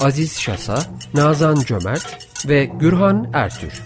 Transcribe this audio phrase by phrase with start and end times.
[0.00, 0.78] Aziz Şasa,
[1.14, 3.82] Nazan Cömert ve Gürhan Ertür.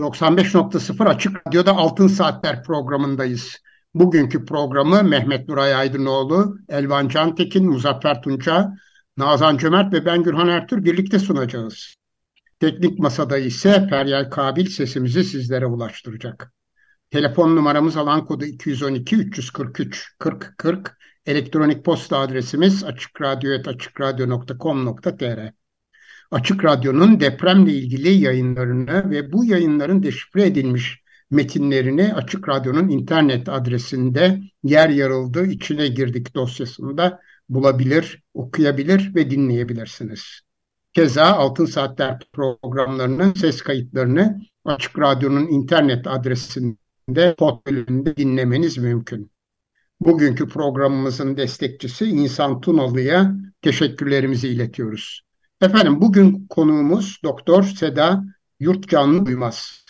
[0.00, 3.56] ...95.0 Açık Radyo'da Altın Saatler programındayız.
[3.94, 8.72] Bugünkü programı Mehmet Nuray Aydınoğlu, Elvan Cantekin, Muzaffer Tunça,
[9.16, 11.94] Nazan Cömert ve ben Gürhan Ertür birlikte sunacağız.
[12.60, 16.57] Teknik masada ise Feryal Kabil sesimizi sizlere ulaştıracak.
[17.10, 20.98] Telefon numaramız alan kodu 212 343 40 40.
[21.26, 25.52] Elektronik posta adresimiz açıkradyo.com.tr
[26.30, 34.40] Açık Radyo'nun depremle ilgili yayınlarını ve bu yayınların deşifre edilmiş metinlerini Açık Radyo'nun internet adresinde
[34.62, 40.40] yer yarıldı, içine girdik dosyasında bulabilir, okuyabilir ve dinleyebilirsiniz.
[40.92, 46.76] Keza Altın Saatler programlarının ses kayıtlarını Açık Radyo'nun internet adresinde
[47.14, 49.30] pod bölümünde dinlemeniz mümkün.
[50.00, 55.22] Bugünkü programımızın destekçisi İnsan Tunalı'ya teşekkürlerimizi iletiyoruz.
[55.60, 58.24] Efendim bugün konuğumuz Doktor Seda
[58.60, 59.84] Yurtcanlı Duymaz.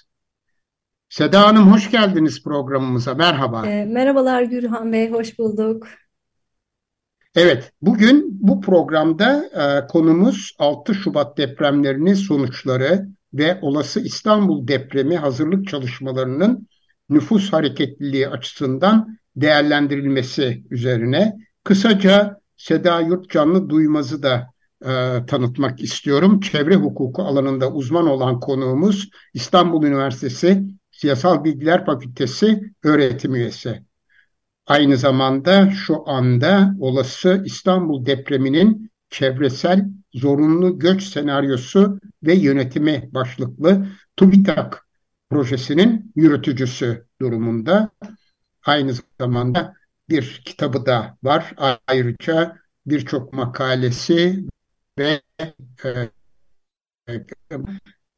[1.09, 3.15] Seda Hanım hoş geldiniz programımıza.
[3.15, 3.67] Merhaba.
[3.67, 5.89] E, merhabalar Gürhan Bey, hoş bulduk.
[7.35, 15.69] Evet, bugün bu programda e, konumuz 6 Şubat depremlerinin sonuçları ve olası İstanbul depremi hazırlık
[15.69, 16.69] çalışmalarının
[17.11, 21.37] nüfus hareketliliği açısından değerlendirilmesi üzerine.
[21.65, 24.53] Kısaca Seda Yurtcanlı Duymaz'ı da
[24.83, 24.87] e,
[25.27, 26.41] tanıtmak istiyorum.
[26.41, 33.83] Çevre hukuku alanında uzman olan konuğumuz İstanbul Üniversitesi Siyasal Bilgiler Fakültesi öğretim üyesi.
[34.67, 43.87] Aynı zamanda şu anda olası İstanbul depreminin çevresel zorunlu göç senaryosu ve yönetimi başlıklı
[44.17, 44.88] TÜBİTAK
[45.31, 47.91] projesinin yürütücüsü durumunda.
[48.67, 49.75] Aynı zamanda
[50.09, 51.55] bir kitabı da var.
[51.87, 52.57] Ayrıca
[52.87, 54.45] birçok makalesi
[54.99, 55.21] ve
[55.85, 56.11] e,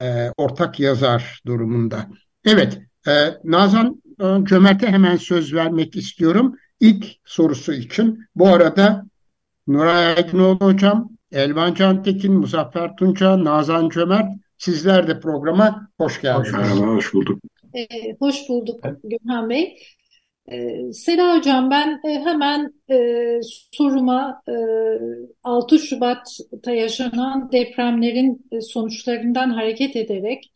[0.03, 2.07] e, ortak yazar durumunda.
[2.45, 2.79] Evet,
[3.09, 3.13] e,
[3.45, 6.57] Nazan e, Cömert'e hemen söz vermek istiyorum.
[6.81, 8.27] İlk sorusu için.
[8.35, 9.07] Bu arada
[9.67, 16.53] Nuray Aydınoğlu Hocam, Elvan Cantekin, Muzaffer Tunca, Nazan Cömert sizler de programa hoş geldiniz.
[16.53, 17.39] Merhaba, hoş bulduk.
[17.75, 19.79] Ee, hoş bulduk Gülhan Bey.
[20.53, 23.41] Ee, Sela Hocam ben e, hemen e,
[23.73, 24.55] soruma e,
[25.43, 30.53] 6 Şubat'ta yaşanan depremlerin e, sonuçlarından hareket ederek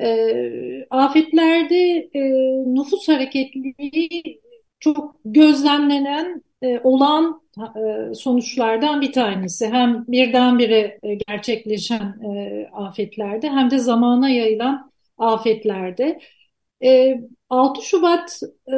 [0.00, 2.20] e, afetlerde e,
[2.66, 4.40] nüfus hareketliliği
[4.80, 7.47] çok gözlemlenen e, olan e,
[8.14, 9.66] sonuçlardan bir tanesi.
[9.66, 16.20] Hem birdenbire e, gerçekleşen e, afetlerde hem de zamana yayılan afetlerde.
[16.84, 17.20] E,
[17.50, 18.72] 6 Şubat e,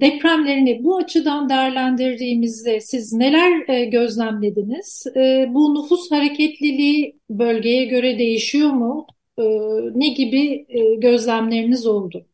[0.00, 5.06] depremlerini bu açıdan değerlendirdiğimizde siz neler e, gözlemlediniz?
[5.16, 9.06] E, bu nüfus hareketliliği bölgeye göre değişiyor mu?
[9.38, 9.42] e,
[9.94, 12.26] ne gibi e, gözlemleriniz oldu?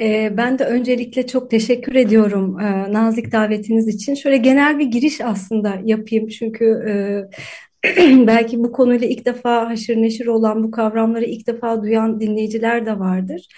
[0.00, 4.14] E, ben de öncelikle çok teşekkür ediyorum e, nazik davetiniz için.
[4.14, 6.94] Şöyle genel bir giriş aslında yapayım çünkü e,
[8.26, 12.98] belki bu konuyla ilk defa haşır neşir olan bu kavramları ilk defa duyan dinleyiciler de
[12.98, 13.48] vardır.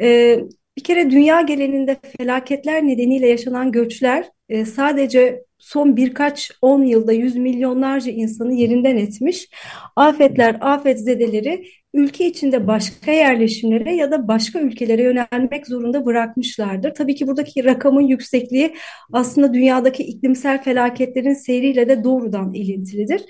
[0.00, 0.38] E,
[0.76, 4.30] bir kere dünya genelinde felaketler nedeniyle yaşanan göçler
[4.66, 9.48] sadece son birkaç on yılda yüz milyonlarca insanı yerinden etmiş.
[9.96, 16.94] Afetler, afetzedeleri ülke içinde başka yerleşimlere ya da başka ülkelere yönelmek zorunda bırakmışlardır.
[16.94, 18.74] Tabii ki buradaki rakamın yüksekliği
[19.12, 23.22] aslında dünyadaki iklimsel felaketlerin seyriyle de doğrudan ilintilidir.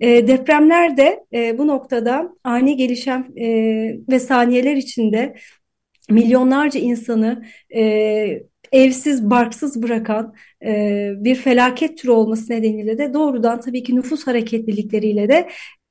[0.00, 3.46] E, depremler de e, bu noktada ani gelişen e,
[4.10, 5.34] ve saniyeler içinde
[6.10, 7.44] milyonlarca insanı
[7.74, 10.34] e, evsiz, barksız bırakan
[10.64, 15.48] e, bir felaket türü olması nedeniyle de doğrudan tabii ki nüfus hareketlilikleriyle de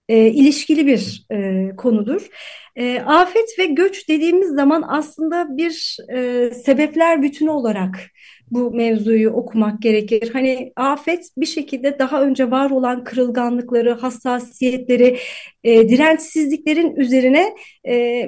[0.10, 2.28] e, ilişkili bir e, konudur.
[2.76, 8.00] E, afet ve göç dediğimiz zaman aslında bir e, sebepler bütünü olarak
[8.52, 10.30] bu mevzuyu okumak gerekir.
[10.34, 15.18] Hani afet bir şekilde daha önce var olan kırılganlıkları, hassasiyetleri,
[15.64, 17.56] e, dirençsizliklerin üzerine
[17.88, 18.26] e,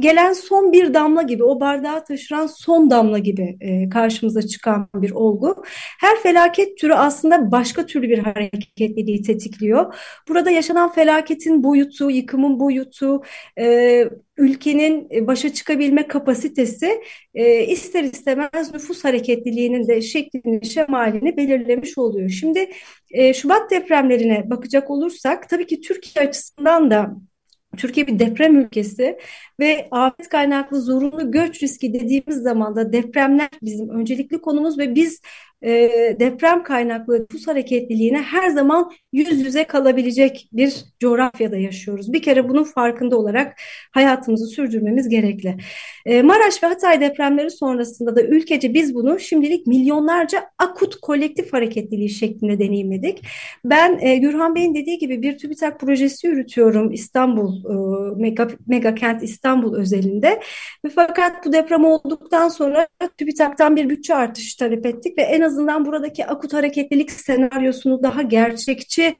[0.00, 5.10] gelen son bir damla gibi, o bardağı taşıran son damla gibi e, karşımıza çıkan bir
[5.10, 5.62] olgu.
[6.00, 9.94] Her felaket türü aslında başka türlü bir hareketliliği tetikliyor.
[10.28, 13.22] Burada yaşanan felaketin boyutu, yıkımın boyutu,
[13.58, 14.04] e,
[14.36, 17.02] ülkenin başa çıkabilme kapasitesi
[17.34, 22.28] e, ister istemez nüfus hareketliliğinin de şeklini, şemalini belirlemiş oluyor.
[22.28, 22.70] Şimdi
[23.10, 27.16] e, Şubat depremlerine bakacak olursak tabii ki Türkiye açısından da
[27.76, 29.18] Türkiye bir deprem ülkesi
[29.60, 35.20] ve afet kaynaklı zorunlu göç riski dediğimiz zaman da depremler bizim öncelikli konumuz ve biz
[35.62, 35.70] e,
[36.20, 42.12] deprem kaynaklı nüfus hareketliliğine her zaman yüz yüze kalabilecek bir coğrafyada yaşıyoruz.
[42.12, 43.56] Bir kere bunun farkında olarak
[43.92, 45.56] hayatımızı sürdürmemiz gerekli.
[46.06, 52.10] E, Maraş ve Hatay depremleri sonrasında da ülkece biz bunu şimdilik milyonlarca akut kolektif hareketliliği
[52.10, 53.22] şeklinde deneyimledik.
[53.64, 57.74] Ben e, Gürhan Bey'in dediği gibi bir TÜBİTAK projesi yürütüyorum İstanbul, e,
[58.20, 60.40] mega, mega kent İstanbul özelinde.
[60.94, 62.88] Fakat bu deprem olduktan sonra
[63.18, 69.16] TÜBİTAK'tan bir bütçe artışı talep ettik ve en azından buradaki akut hareketlilik senaryosunu daha gerçekçi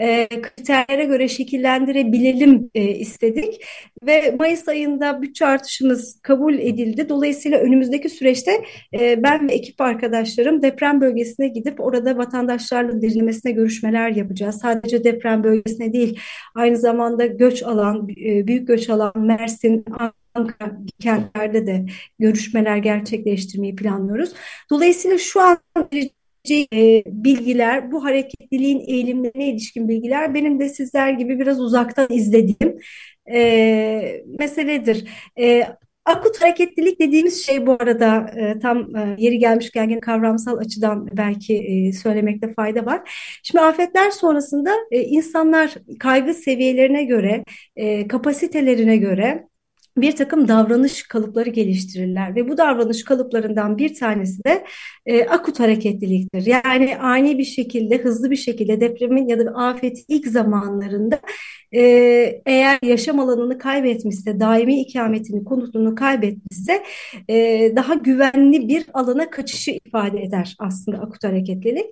[0.00, 3.64] e, kriterlere göre şekillendirebilelim e, istedik.
[4.06, 7.08] Ve Mayıs ayında bütçe artışımız kabul edildi.
[7.08, 8.64] Dolayısıyla önümüzdeki süreçte
[9.00, 14.58] e, ben ve ekip arkadaşlarım deprem bölgesine gidip orada vatandaşlarla derinlemesine görüşmeler yapacağız.
[14.62, 16.20] Sadece deprem bölgesine değil,
[16.54, 20.21] aynı zamanda göç alan, e, büyük göç alan Mersin, Ankara
[21.00, 21.86] kentlerde de
[22.18, 24.32] görüşmeler gerçekleştirmeyi planlıyoruz.
[24.70, 25.58] Dolayısıyla şu an
[26.50, 32.78] e, bilgiler, bu hareketliliğin eğilimlerine ilişkin bilgiler benim de sizler gibi biraz uzaktan izlediğim
[33.32, 35.08] e, meseledir.
[35.38, 35.66] E,
[36.04, 41.54] Akut hareketlilik dediğimiz şey bu arada e, tam e, yeri gelmişken yine kavramsal açıdan belki
[41.54, 43.10] e, söylemekte fayda var.
[43.42, 47.44] Şimdi afetler sonrasında e, insanlar kaygı seviyelerine göre,
[47.76, 49.48] e, kapasitelerine göre
[49.96, 54.64] bir takım davranış kalıpları geliştirirler ve bu davranış kalıplarından bir tanesi de
[55.06, 56.46] e, akut hareketliliktir.
[56.46, 61.20] Yani ani bir şekilde, hızlı bir şekilde depremin ya da afet ilk zamanlarında
[61.74, 61.82] e,
[62.46, 66.82] eğer yaşam alanını kaybetmişse, daimi ikametini, konutunu kaybetmişse
[67.28, 71.86] e, daha güvenli bir alana kaçışı ifade eder aslında akut hareketlilik.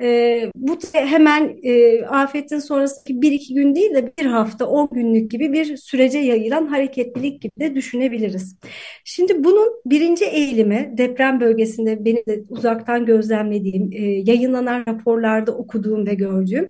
[0.00, 5.30] E, bu hemen e, afetin sonrasındaki bir iki gün değil de bir hafta, on günlük
[5.30, 8.56] gibi bir sürece yayılan hareketlilik gibi de düşünebiliriz.
[9.04, 16.14] Şimdi bunun birinci eğilimi deprem bölgesinde benim de uzaktan gözlemlediğim, e, yayınlanan raporlarda okuduğum ve
[16.14, 16.68] gördüğüm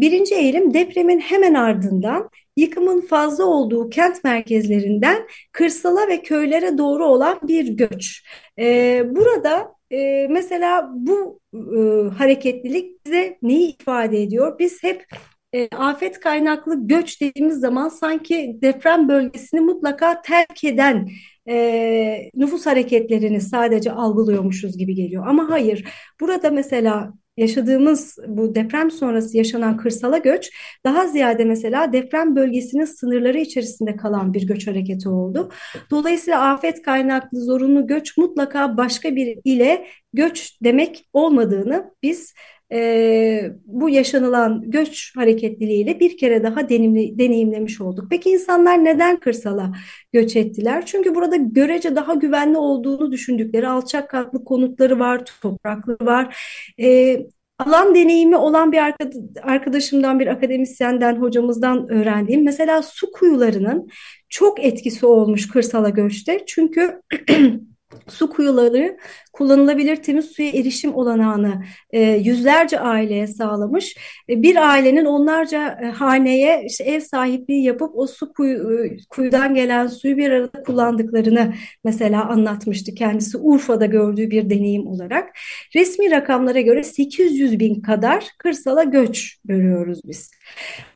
[0.00, 7.38] birinci eğilim depremin hemen ardından yıkımın fazla olduğu kent merkezlerinden kırsala ve köylere doğru olan
[7.42, 8.24] bir göç.
[8.58, 11.78] E, burada e, mesela bu e,
[12.18, 14.58] hareketlilik bize neyi ifade ediyor?
[14.58, 15.06] Biz hep
[15.52, 21.08] e, afet kaynaklı göç dediğimiz zaman sanki deprem bölgesini mutlaka terk eden
[21.48, 25.26] e, nüfus hareketlerini sadece algılıyormuşuz gibi geliyor.
[25.26, 25.84] Ama hayır,
[26.20, 30.50] burada mesela yaşadığımız bu deprem sonrası yaşanan kırsala göç
[30.84, 35.50] daha ziyade mesela deprem bölgesinin sınırları içerisinde kalan bir göç hareketi oldu.
[35.90, 42.34] Dolayısıyla afet kaynaklı zorunlu göç mutlaka başka bir ile göç demek olmadığını biz
[42.72, 48.06] e, bu yaşanılan göç hareketliliğiyle bir kere daha deneyimli, deneyimlemiş olduk.
[48.10, 49.72] Peki insanlar neden kırsala
[50.12, 50.86] göç ettiler?
[50.86, 56.36] Çünkü burada görece daha güvenli olduğunu düşündükleri alçak katlı konutları var, toprakları var.
[56.80, 57.16] E,
[57.58, 58.94] alan deneyimi olan bir
[59.42, 63.88] arkadaşımdan, bir akademisyenden, hocamızdan öğrendiğim mesela su kuyularının
[64.28, 66.44] çok etkisi olmuş kırsala göçte.
[66.46, 67.02] Çünkü
[68.08, 68.96] su kuyuları
[69.32, 73.96] kullanılabilir temiz suya erişim olanağını e, yüzlerce aileye sağlamış.
[74.28, 79.54] E, bir ailenin onlarca e, haneye işte ev sahipliği yapıp o su kuyu, e, kuyudan
[79.54, 81.54] gelen suyu bir arada kullandıklarını
[81.84, 85.38] mesela anlatmıştı kendisi Urfa'da gördüğü bir deneyim olarak.
[85.74, 90.30] Resmi rakamlara göre 800 bin kadar kırsala göç görüyoruz biz.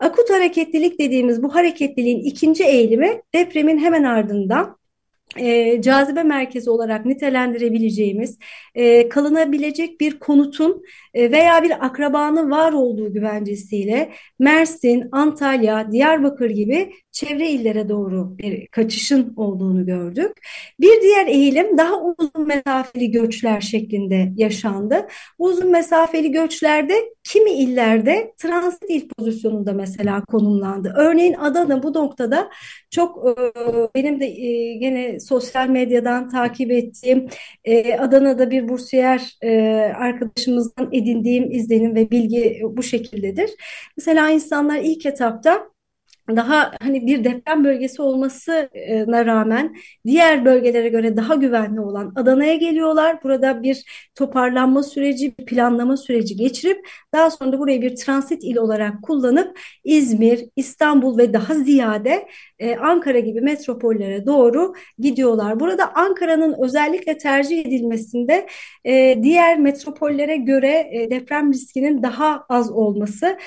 [0.01, 4.82] Akut hareketlilik dediğimiz bu hareketliliğin ikinci eğilimi depremin hemen ardından
[5.37, 8.39] e, cazibe merkezi olarak nitelendirebileceğimiz
[8.75, 10.83] e, kalınabilecek bir konutun
[11.15, 18.67] e, veya bir akrabanın var olduğu güvencesiyle Mersin, Antalya, Diyarbakır gibi çevre illere doğru bir
[18.67, 20.33] kaçışın olduğunu gördük.
[20.81, 25.07] Bir diğer eğilim daha uzun mesafeli göçler şeklinde yaşandı.
[25.39, 30.95] Uzun mesafeli göçlerde kimi illerde transit il pozisyonunda mesela konumlandı.
[30.97, 32.51] Örneğin Adana bu noktada
[32.91, 33.33] çok e,
[33.95, 37.29] benim de e, gene sosyal medyadan takip ettiğim
[37.65, 39.37] e, Adana'da bir bursiyer
[39.97, 43.51] arkadaşımızdan edindiğim izlenim ve bilgi bu şekildedir.
[43.97, 45.72] Mesela insanlar ilk etapta
[46.29, 49.77] daha hani bir deprem bölgesi olmasına rağmen
[50.07, 53.23] diğer bölgelere göre daha güvenli olan Adana'ya geliyorlar.
[53.25, 58.57] Burada bir toparlanma süreci, bir planlama süreci geçirip daha sonra da burayı bir transit il
[58.57, 65.61] olarak kullanıp İzmir, İstanbul ve daha ziyade e, Ankara gibi metropollere doğru gidiyorlar.
[65.61, 68.47] Burada Ankara'nın özellikle tercih edilmesinde
[68.85, 73.39] e, diğer metropollere göre e, deprem riskinin daha az olması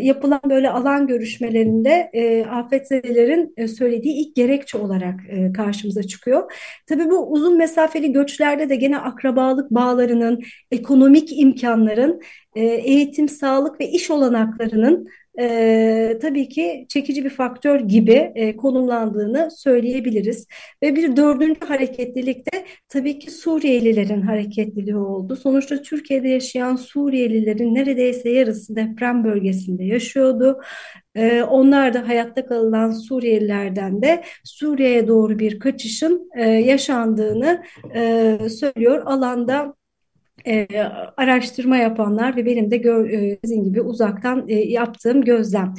[0.00, 1.06] yapılan böyle alan
[1.74, 6.52] görüşmelerinde e, afetzedelerin e, söylediği ilk gerekçe olarak e, karşımıza çıkıyor.
[6.86, 12.20] Tabii bu uzun mesafeli göçlerde de gene akrabalık bağlarının, ekonomik imkanların,
[12.54, 15.08] e, eğitim, sağlık ve iş olanaklarının
[15.40, 20.46] e, tabii ki çekici bir faktör gibi e, konumlandığını söyleyebiliriz.
[20.82, 25.36] Ve bir dördüncü hareketlilikte tabii ki Suriyelilerin hareketliliği oldu.
[25.36, 30.60] Sonuçta Türkiye'de yaşayan Suriyelilerin neredeyse yarısı deprem bölgesinde yaşıyordu.
[31.14, 39.02] E, onlar da hayatta kalan Suriyelilerden de Suriye'ye doğru bir kaçışın e, yaşandığını e, söylüyor.
[39.06, 39.74] Alanda
[40.46, 40.66] e,
[41.16, 42.82] araştırma yapanlar ve benim de
[43.44, 45.74] sizin gibi uzaktan yaptığım gözlem.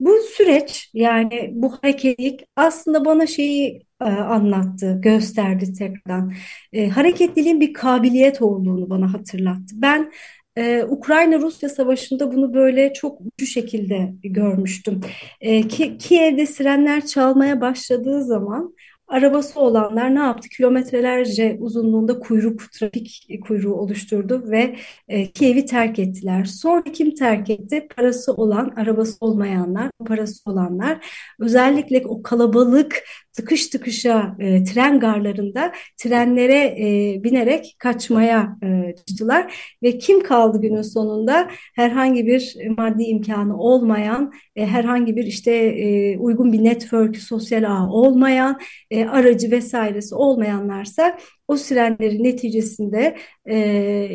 [0.00, 6.32] Bu süreç yani bu hareketlilik aslında bana şeyi anlattı, gösterdi tekrardan.
[6.72, 9.74] E, hareketliliğin bir kabiliyet olduğunu bana hatırlattı.
[9.74, 10.12] Ben
[10.56, 15.00] ee, Ukrayna-Rusya savaşında bunu böyle çok ucu şekilde görmüştüm.
[15.40, 18.74] Ee, ki, Kiev'de sirenler çalmaya başladığı zaman
[19.10, 20.48] Arabası olanlar ne yaptı?
[20.48, 24.76] Kilometrelerce uzunluğunda kuyruk, trafik kuyruğu oluşturdu ve
[25.08, 26.44] e, Kiev'i terk ettiler.
[26.44, 27.88] Sonra kim terk etti?
[27.96, 31.06] Parası olan, arabası olmayanlar, parası olanlar.
[31.40, 33.04] Özellikle o kalabalık
[33.40, 39.54] tıkış tıkışa e, tren garlarında trenlere e, binerek kaçmaya e, çıktılar.
[39.82, 41.50] Ve kim kaldı günün sonunda?
[41.74, 47.90] Herhangi bir maddi imkanı olmayan, e, herhangi bir işte e, uygun bir network, sosyal ağ
[47.90, 48.58] olmayan,
[48.90, 51.18] e, aracı vesairesi olmayanlarsa
[51.48, 53.16] o sirenlerin neticesinde
[53.46, 53.56] e,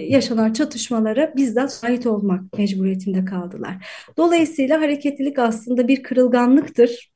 [0.10, 3.88] yaşanan çatışmalara bizzat şahit olmak mecburiyetinde kaldılar.
[4.18, 7.15] Dolayısıyla hareketlilik aslında bir kırılganlıktır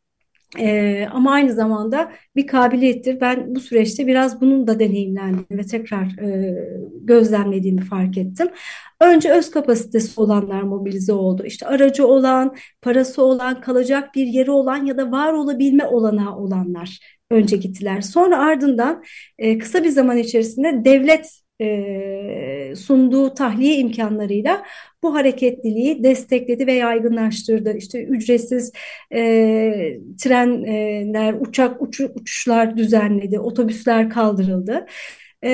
[0.57, 3.21] ee, ama aynı zamanda bir kabiliyettir.
[3.21, 6.57] Ben bu süreçte biraz bunun da deneyimlendiğini ve tekrar e,
[7.01, 8.47] gözlemlediğimi fark ettim.
[9.01, 11.43] Önce öz kapasitesi olanlar mobilize oldu.
[11.45, 16.99] İşte aracı olan, parası olan, kalacak bir yeri olan ya da var olabilme olanağı olanlar
[17.31, 18.01] önce gittiler.
[18.01, 19.03] Sonra ardından
[19.37, 24.63] e, kısa bir zaman içerisinde devlet e, sunduğu tahliye imkanlarıyla
[25.03, 27.77] bu hareketliliği destekledi ve yaygınlaştırdı.
[27.77, 28.71] İşte ücretsiz
[29.13, 34.85] e, trenler, uçak uçu, uçuşlar düzenledi, otobüsler kaldırıldı.
[35.43, 35.51] E,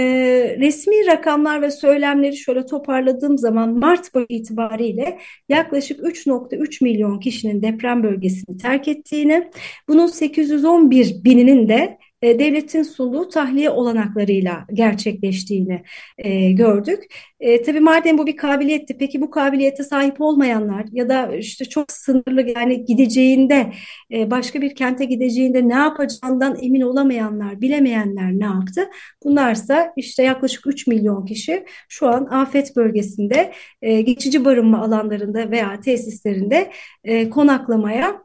[0.60, 5.20] resmi rakamlar ve söylemleri şöyle toparladığım zaman Mart boyu itibariyle
[5.50, 9.50] yaklaşık 3.3 milyon kişinin deprem bölgesini terk ettiğini,
[9.88, 15.84] bunun 811 bininin de e, devletin sunduğu tahliye olanaklarıyla gerçekleştiğini
[16.18, 17.04] e, gördük.
[17.40, 21.92] E, tabii madem bu bir kabiliyetti, peki bu kabiliyete sahip olmayanlar ya da işte çok
[21.92, 23.72] sınırlı yani gideceğinde
[24.14, 28.90] e, başka bir kente gideceğinde ne yapacağından emin olamayanlar, bilemeyenler ne yaptı?
[29.24, 33.52] Bunlarsa işte yaklaşık 3 milyon kişi şu an afet bölgesinde
[33.82, 36.72] e, geçici barınma alanlarında veya tesislerinde
[37.04, 38.25] e, konaklamaya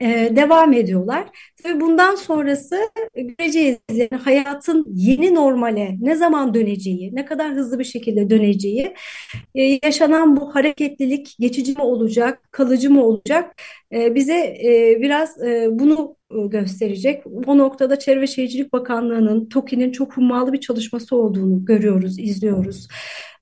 [0.00, 1.24] e, devam ediyorlar.
[1.62, 2.76] Tabii bundan sonrası
[3.16, 3.78] göreceğiz.
[3.92, 8.94] Yani hayatın yeni normale ne zaman döneceği, ne kadar hızlı bir şekilde döneceği,
[9.54, 13.54] e, yaşanan bu hareketlilik geçici mi olacak, kalıcı mı olacak
[13.92, 14.56] e, bize
[15.00, 15.38] biraz
[15.70, 16.16] bunu
[16.50, 17.22] gösterecek.
[17.26, 22.88] Bu noktada Çevre ve Şehircilik Bakanlığı'nın, TOKİ'nin çok hummalı bir çalışması olduğunu görüyoruz, izliyoruz.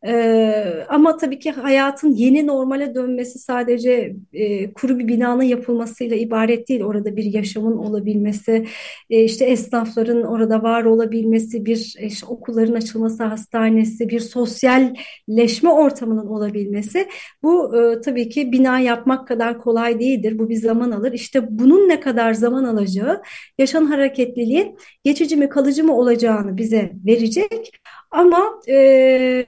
[0.06, 6.68] Ee, ama tabii ki hayatın yeni normale dönmesi sadece e, kuru bir binanın yapılmasıyla ibaret
[6.68, 6.82] değil.
[6.82, 8.66] Orada bir yaşamın olabilmesi,
[9.10, 16.26] e, işte esnafların orada var olabilmesi, bir e, işte okulların açılması, hastanesi, bir sosyalleşme ortamının
[16.26, 17.08] olabilmesi.
[17.42, 20.38] Bu e, tabii ki bina yapmak kadar kolay değildir.
[20.38, 21.12] Bu bir zaman alır.
[21.12, 23.22] İşte bunun ne kadar zaman alacağı
[23.58, 27.72] yaşam hareketliliğin geçici mi kalıcı mı olacağını bize verecek.
[28.10, 29.46] Ama e,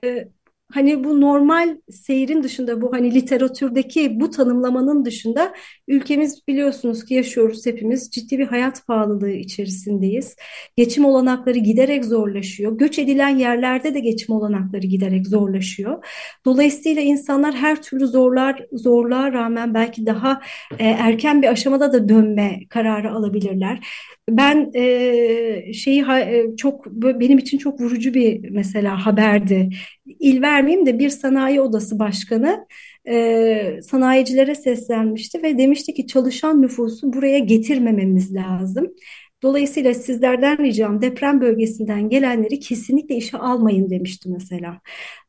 [0.73, 5.54] hani bu normal seyrin dışında bu hani literatürdeki bu tanımlamanın dışında
[5.88, 10.37] ülkemiz biliyorsunuz ki yaşıyoruz hepimiz ciddi bir hayat pahalılığı içerisindeyiz.
[10.76, 12.78] Geçim olanakları giderek zorlaşıyor.
[12.78, 16.04] Göç edilen yerlerde de geçim olanakları giderek zorlaşıyor.
[16.44, 20.40] Dolayısıyla insanlar her türlü zorlar zorluğa rağmen belki daha
[20.78, 23.87] e, erken bir aşamada da dönme kararı alabilirler.
[24.28, 29.71] Ben e, şeyi e, çok benim için çok vurucu bir mesela haberdi.
[30.07, 32.66] İl vermeyeyim de bir sanayi odası başkanı
[33.09, 38.95] e, sanayicilere seslenmişti ve demişti ki çalışan nüfusu buraya getirmememiz lazım.
[39.43, 44.81] Dolayısıyla sizlerden ricam deprem bölgesinden gelenleri kesinlikle işe almayın demişti mesela.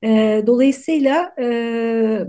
[0.03, 2.19] E, dolayısıyla e,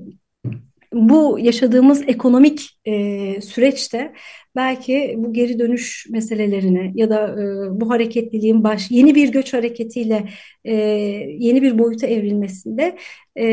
[0.97, 4.13] bu yaşadığımız ekonomik e, süreçte
[4.57, 10.29] belki bu geri dönüş meselelerine ya da e, bu hareketliliğin baş yeni bir göç hareketiyle
[10.65, 10.75] e,
[11.39, 12.97] yeni bir boyuta evrilmesinde
[13.37, 13.47] e,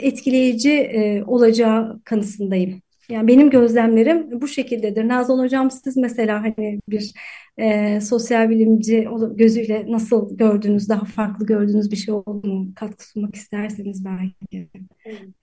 [0.00, 2.82] etkileyici e, olacağı kanısındayım.
[3.08, 5.08] Yani benim gözlemlerim bu şekildedir.
[5.08, 7.12] Nazan Hocam siz mesela hani bir
[7.58, 12.68] e, sosyal bilimci gözüyle nasıl gördüğünüz, daha farklı gördüğünüz bir şey oldu mu?
[12.76, 14.68] Katkı sunmak isterseniz belki.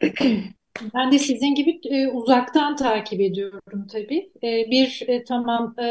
[0.93, 4.31] Ben de sizin gibi e, uzaktan takip ediyorum tabii.
[4.43, 5.83] E, bir e, tamam e,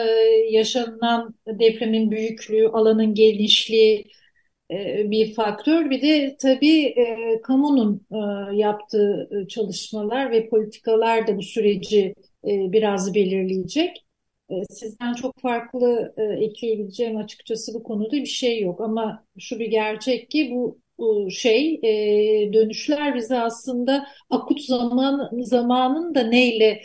[0.51, 4.07] yaşanılan depremin büyüklüğü, alanın genişliği
[4.71, 5.91] e, bir faktör.
[5.91, 12.15] Bir de tabii e, kamunun e, yaptığı e, çalışmalar ve politikalar da bu süreci
[12.45, 14.05] e, biraz belirleyecek.
[14.51, 18.81] E, sizden çok farklı e, ekleyebileceğim açıkçası bu konuda bir şey yok.
[18.81, 20.79] Ama şu bir gerçek ki bu
[21.31, 26.83] şey e, dönüşler bize aslında akut zaman zamanın da neyle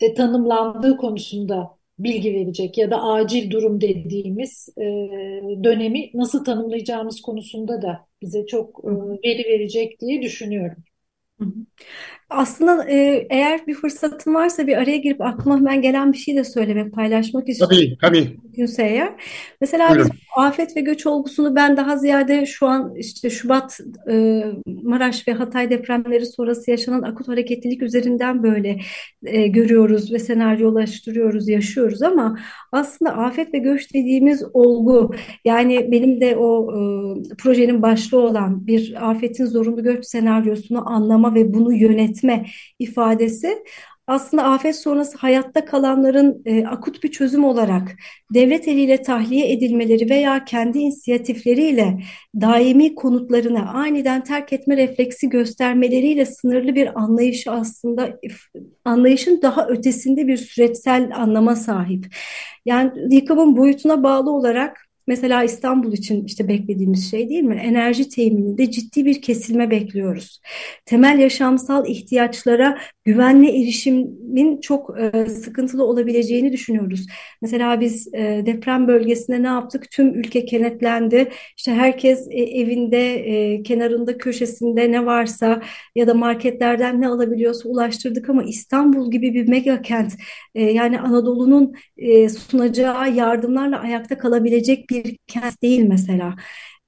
[0.00, 4.82] de tanımlandığı konusunda bilgi verecek ya da acil durum dediğimiz e,
[5.64, 8.88] dönemi nasıl tanımlayacağımız konusunda da bize çok e,
[9.28, 10.84] veri verecek diye düşünüyorum.
[12.32, 16.44] Aslında e, eğer bir fırsatım varsa bir araya girip aklıma hemen gelen bir şey de
[16.44, 17.76] söylemek, paylaşmak istiyorum.
[17.76, 18.36] Tabii, tabii.
[18.44, 19.12] Mümkünse eğer.
[19.60, 24.42] Mesela biz afet ve göç olgusunu ben daha ziyade şu an işte Şubat, e,
[24.82, 28.78] Maraş ve Hatay depremleri sonrası yaşanan akut hareketlilik üzerinden böyle
[29.24, 32.38] e, görüyoruz ve senaryolaştırıyoruz, yaşıyoruz ama
[32.72, 36.78] aslında afet ve göç dediğimiz olgu yani benim de o e,
[37.38, 42.21] projenin başlığı olan bir afetin zorunlu göç senaryosunu anlama ve bunu yönetme
[42.78, 43.64] ifadesi
[44.06, 47.92] aslında afet sonrası hayatta kalanların e, akut bir çözüm olarak
[48.34, 51.98] devlet eliyle tahliye edilmeleri veya kendi inisiyatifleriyle
[52.40, 58.20] daimi konutlarını aniden terk etme refleksi göstermeleriyle sınırlı bir anlayışı aslında
[58.84, 62.06] anlayışın daha ötesinde bir süreçsel anlama sahip.
[62.66, 67.60] Yani yıkımın boyutuna bağlı olarak Mesela İstanbul için işte beklediğimiz şey değil mi?
[67.64, 70.40] Enerji temininde ciddi bir kesilme bekliyoruz.
[70.86, 77.06] Temel yaşamsal ihtiyaçlara güvenli erişimin çok e, sıkıntılı olabileceğini düşünüyoruz.
[77.42, 79.90] Mesela biz e, deprem bölgesinde ne yaptık?
[79.90, 81.28] Tüm ülke kenetlendi.
[81.56, 85.62] İşte herkes e, evinde, e, kenarında, köşesinde ne varsa
[85.96, 90.12] ya da marketlerden ne alabiliyorsa ulaştırdık ama İstanbul gibi bir mega kent
[90.54, 96.34] e, yani Anadolu'nun e, sunacağı yardımlarla ayakta kalabilecek bir kent değil mesela.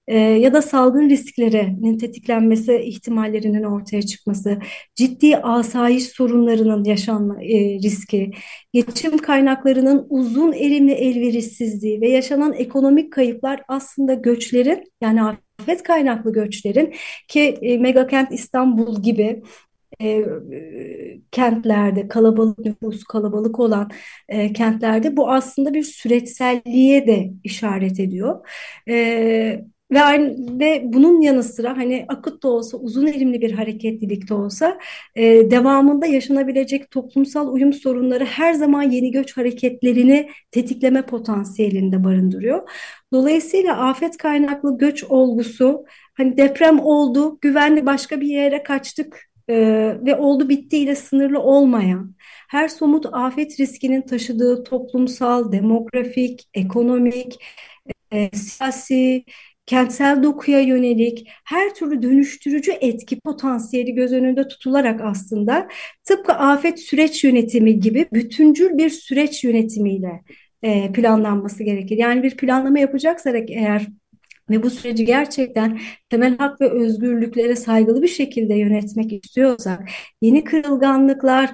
[0.06, 4.58] E, ya da salgın risklerinin tetiklenmesi ihtimallerinin ortaya çıkması,
[4.94, 8.30] ciddi asayiş sorunlarının yaşanma e, riski,
[8.72, 16.94] geçim kaynaklarının uzun erimli elverişsizliği ve yaşanan ekonomik kayıplar aslında göçlerin yani afet kaynaklı göçlerin
[17.28, 19.42] ki e, megakent İstanbul gibi
[20.02, 20.24] e,
[21.30, 23.90] kentlerde kalabalık nüfus kalabalık olan
[24.28, 28.48] e, kentlerde bu aslında bir süreçselliğe de işaret ediyor.
[28.88, 29.64] E,
[29.94, 34.34] ve, aynı, ve bunun yanı sıra hani akut da olsa uzun erimli bir hareketlilik de
[34.34, 34.78] olsa
[35.14, 42.70] e, devamında yaşanabilecek toplumsal uyum sorunları her zaman yeni göç hareketlerini tetikleme potansiyelinde barındırıyor.
[43.12, 49.56] Dolayısıyla afet kaynaklı göç olgusu hani deprem oldu güvenli başka bir yere kaçtık e,
[50.06, 52.14] ve oldu bittiyle sınırlı olmayan,
[52.48, 57.38] her somut afet riskinin taşıdığı toplumsal, demografik, ekonomik,
[58.12, 59.24] e, siyasi,
[59.66, 65.68] kentsel dokuya yönelik her türlü dönüştürücü etki potansiyeli göz önünde tutularak aslında
[66.04, 70.22] tıpkı afet süreç yönetimi gibi bütüncül bir süreç yönetimiyle
[70.62, 71.96] e, planlanması gerekir.
[71.98, 73.88] Yani bir planlama yapacaksak eğer
[74.50, 75.80] ve bu süreci gerçekten
[76.10, 79.88] temel hak ve özgürlüklere saygılı bir şekilde yönetmek istiyorsak,
[80.22, 81.48] yeni kırılganlıkları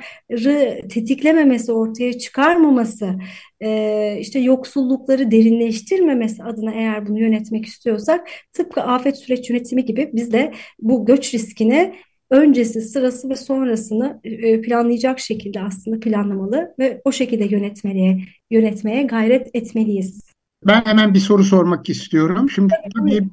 [0.88, 3.18] tetiklememesi, ortaya çıkarmaması,
[4.20, 10.53] işte yoksullukları derinleştirmemesi adına eğer bunu yönetmek istiyorsak, tıpkı afet süreç yönetimi gibi biz de
[10.81, 11.94] bu göç riskini
[12.31, 14.20] öncesi, sırası ve sonrasını
[14.64, 18.18] planlayacak şekilde aslında planlamalı ve o şekilde yönetmeye,
[18.50, 20.29] yönetmeye gayret etmeliyiz.
[20.66, 22.50] Ben hemen bir soru sormak istiyorum.
[22.50, 23.28] Şimdi tabii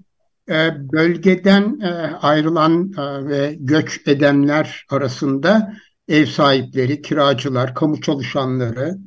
[0.49, 1.87] e, bölgeden e,
[2.21, 5.73] ayrılan e, ve göç edenler arasında
[6.07, 8.97] ev sahipleri, kiracılar, kamu çalışanları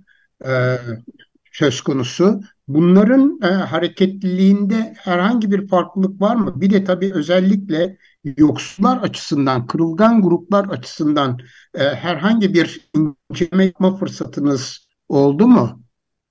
[1.52, 2.40] söz konusu.
[2.68, 6.60] Bunların hareketliliğinde herhangi bir farklılık var mı?
[6.60, 7.96] Bir de tabii özellikle
[8.36, 11.38] yoksullar açısından, kırılgan gruplar açısından
[11.76, 12.90] herhangi bir
[13.30, 15.82] inceleme yapma fırsatınız oldu mu?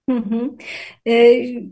[0.09, 0.51] Hı.
[1.05, 1.13] Ee,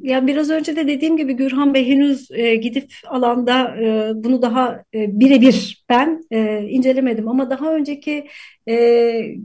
[0.01, 4.83] ya biraz önce de dediğim gibi Gürhan Bey henüz e, gidip alanda e, bunu daha
[4.93, 8.27] e, birebir ben e, incelemedim ama daha önceki
[8.69, 9.35] e,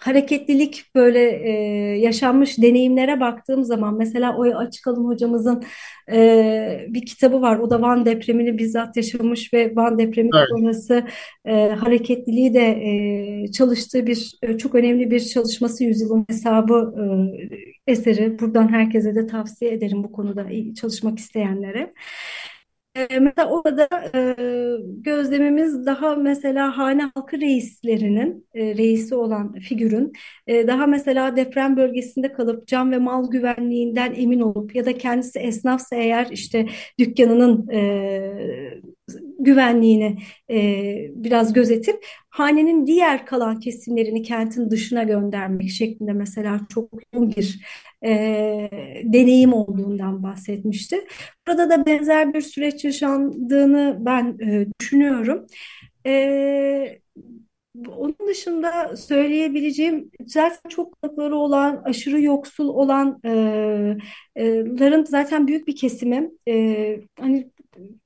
[0.00, 1.50] hareketlilik böyle e,
[1.98, 5.62] yaşanmış deneyimlere baktığım zaman mesela Oya Açıkalın hocamızın
[6.12, 7.58] e, bir kitabı var.
[7.58, 10.48] O da Van depremini bizzat yaşamış ve Van depremi Evet.
[10.50, 11.06] sonrası
[11.44, 16.94] e, hareketliliği de e, çalıştığı bir e, çok önemli bir çalışması Yüzyılın Hesabı
[17.86, 18.38] e, eseri.
[18.38, 20.46] Buradan herkese de tavsiye ederim bu konuda
[20.80, 21.92] çalışmak isteyenlere.
[22.94, 24.36] E, mesela orada e,
[24.82, 30.12] gözlemimiz daha mesela hane halkı reislerinin e, reisi olan figürün
[30.46, 35.38] e, daha mesela deprem bölgesinde kalıp can ve mal güvenliğinden emin olup ya da kendisi
[35.38, 36.66] esnafsa eğer işte
[36.98, 38.80] dükkanının e,
[39.38, 40.18] güvenliğini
[40.50, 47.60] e, biraz gözetip hanenin diğer kalan kesimlerini kentin dışına göndermek şeklinde mesela çok yoğun bir
[48.04, 48.70] e,
[49.04, 51.06] deneyim olduğundan bahsetmişti.
[51.46, 55.46] Burada da benzer bir süreç yaşandığını ben e, düşünüyorum.
[56.06, 57.00] E,
[57.96, 64.00] onun dışında söyleyebileceğim zaten çok hakları olan, aşırı yoksul olanların
[65.04, 67.50] zaten büyük bir kesimi e, hani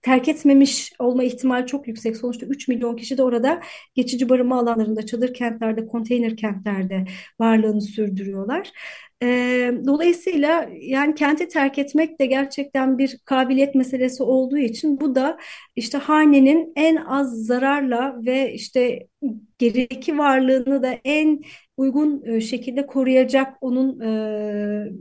[0.02, 2.16] terk etmemiş olma ihtimali çok yüksek.
[2.16, 3.60] Sonuçta 3 milyon kişi de orada
[3.94, 7.04] geçici barınma alanlarında, çadır kentlerde, konteyner kentlerde
[7.40, 8.72] varlığını sürdürüyorlar.
[9.22, 9.26] E,
[9.86, 15.38] dolayısıyla yani kenti terk etmek de gerçekten bir kabiliyet meselesi olduğu için bu da
[15.76, 19.06] işte hanenin en az zararla ve işte
[19.58, 21.42] gerideki varlığını da en
[21.76, 24.92] uygun şekilde koruyacak onun e,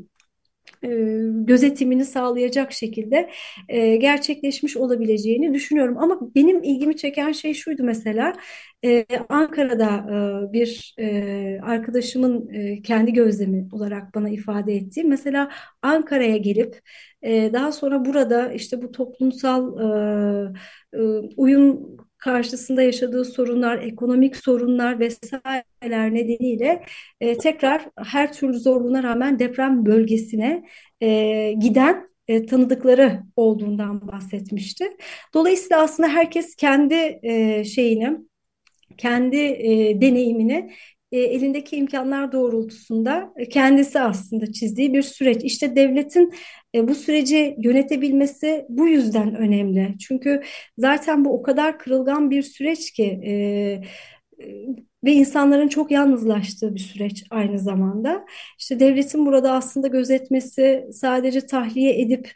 [1.45, 3.29] gözetimini sağlayacak şekilde
[3.69, 5.97] e, gerçekleşmiş olabileceğini düşünüyorum.
[5.97, 8.33] Ama benim ilgimi çeken şey şuydu mesela
[8.85, 10.05] e, Ankara'da
[10.53, 10.95] bir
[11.61, 12.49] arkadaşımın
[12.81, 16.81] kendi gözlemi olarak bana ifade ettiği mesela Ankara'ya gelip
[17.53, 19.73] daha sonra burada işte bu toplumsal
[21.37, 26.85] uyum karşısında yaşadığı sorunlar, ekonomik sorunlar vesaireler nedeniyle
[27.21, 30.63] e, tekrar her türlü zorluğuna rağmen deprem bölgesine
[31.01, 34.89] e, giden e, tanıdıkları olduğundan bahsetmişti.
[35.33, 38.17] Dolayısıyla aslında herkes kendi e, şeyini,
[38.97, 40.73] kendi e, deneyimini
[41.13, 45.43] e, elindeki imkanlar doğrultusunda e, kendisi aslında çizdiği bir süreç.
[45.43, 46.33] İşte devletin
[46.75, 49.95] e, bu süreci yönetebilmesi bu yüzden önemli.
[49.99, 50.41] Çünkü
[50.77, 53.19] zaten bu o kadar kırılgan bir süreç ki
[55.03, 58.25] ve insanların çok yalnızlaştığı bir süreç aynı zamanda.
[58.59, 62.31] İşte devletin burada aslında gözetmesi sadece tahliye edip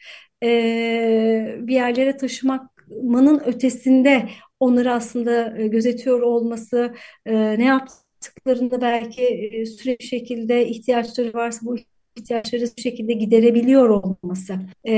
[1.68, 6.94] bir yerlere taşımanın ötesinde onları aslında gözetiyor olması,
[7.26, 11.78] ne yaptı yaptıklarında belki e, süre bir şekilde ihtiyaçları varsa bu
[12.16, 14.94] ihtiyaçları bir şekilde giderebiliyor olması e,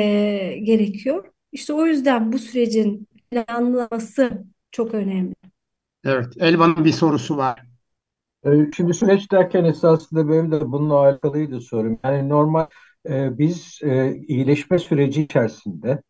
[0.64, 1.32] gerekiyor.
[1.52, 5.36] İşte o yüzden bu sürecin planlaması çok önemli.
[6.06, 7.64] Evet, Elvan'ın bir sorusu var.
[8.46, 12.00] E, şimdi süreç derken esasında benim de bununla alakalıydı sorum.
[12.04, 12.68] Yani normal
[13.10, 16.02] e, biz e, iyileşme süreci içerisinde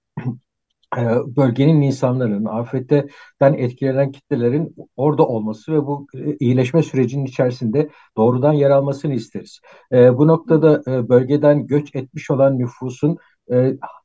[1.36, 8.70] bölgenin insanların, afetten etkilenen kitlelerin orada olması ve bu e, iyileşme sürecinin içerisinde doğrudan yer
[8.70, 9.60] almasını isteriz.
[9.92, 13.18] E, bu noktada bölgeden göç etmiş olan nüfusun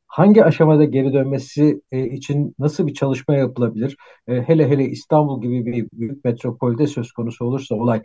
[0.07, 3.97] hangi aşamada geri dönmesi için nasıl bir çalışma yapılabilir?
[4.27, 8.03] Hele hele İstanbul gibi bir büyük metropolde söz konusu olursa olay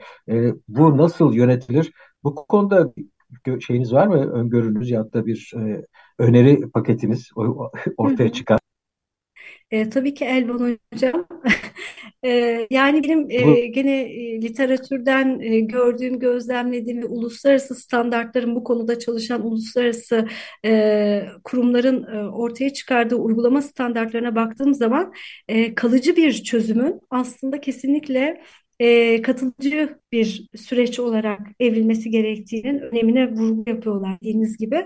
[0.67, 1.91] bu nasıl yönetilir?
[2.23, 2.93] Bu konuda
[3.59, 4.31] şeyiniz var mı?
[4.31, 5.53] Öngörünüz ya da bir
[6.19, 7.29] öneri paketiniz
[7.97, 8.58] ortaya çıkar?
[9.71, 11.27] E, tabii ki Elvan Hocam.
[12.25, 18.99] e, yani benim e, gene e, literatürden e, gördüğüm, gözlemlediğim ve uluslararası standartların bu konuda
[18.99, 20.27] çalışan uluslararası
[20.65, 25.13] e, kurumların e, ortaya çıkardığı uygulama standartlarına baktığım zaman
[25.47, 28.41] e, kalıcı bir çözümün aslında kesinlikle
[28.79, 34.85] e, katılıcı bir süreç olarak evrilmesi gerektiğinin önemine vurgu yapıyorlar dediğiniz gibi.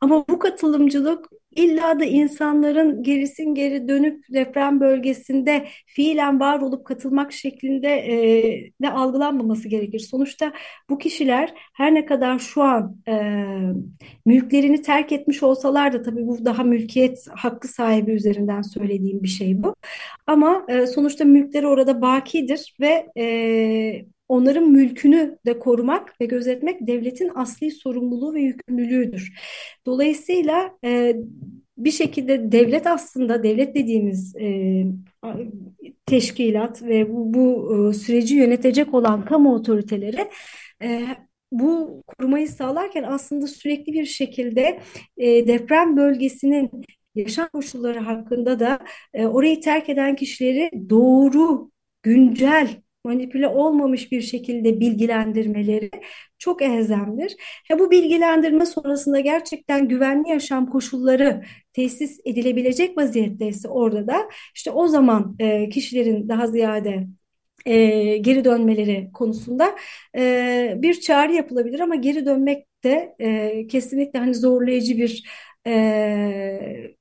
[0.00, 7.32] Ama bu katılımcılık illa da insanların gerisin geri dönüp deprem bölgesinde fiilen var olup katılmak
[7.32, 9.98] şeklinde e, de algılanmaması gerekir.
[9.98, 10.52] Sonuçta
[10.90, 13.14] bu kişiler her ne kadar şu an e,
[14.26, 19.62] mülklerini terk etmiş olsalar da tabii bu daha mülkiyet hakkı sahibi üzerinden söylediğim bir şey
[19.62, 19.74] bu.
[20.26, 27.30] Ama e, sonuçta mülkleri orada bakidir ve e, onların mülkünü de korumak ve gözetmek devletin
[27.34, 29.32] asli sorumluluğu ve yükümlülüğüdür.
[29.86, 31.16] Dolayısıyla e,
[31.78, 34.84] bir şekilde devlet aslında devlet dediğimiz e,
[36.06, 40.28] teşkilat ve bu, bu e, süreci yönetecek olan kamu otoriteleri
[40.82, 41.06] e,
[41.52, 44.80] bu korumayı sağlarken aslında sürekli bir şekilde
[45.16, 46.70] e, deprem bölgesinin
[47.14, 48.78] yaşam koşulları hakkında da
[49.14, 51.70] e, orayı terk eden kişileri doğru,
[52.02, 52.68] güncel,
[53.04, 55.90] manipüle olmamış bir şekilde bilgilendirmeleri
[56.38, 57.36] çok elzemdir.
[57.68, 64.88] Ha, bu bilgilendirme sonrasında gerçekten güvenli yaşam koşulları tesis edilebilecek vaziyetteyse orada da işte o
[64.88, 67.06] zaman e, kişilerin daha ziyade
[67.66, 69.76] e, geri dönmeleri konusunda
[70.16, 75.24] e, bir çağrı yapılabilir ama geri dönmek de e, kesinlikle hani zorlayıcı bir
[75.66, 76.94] e,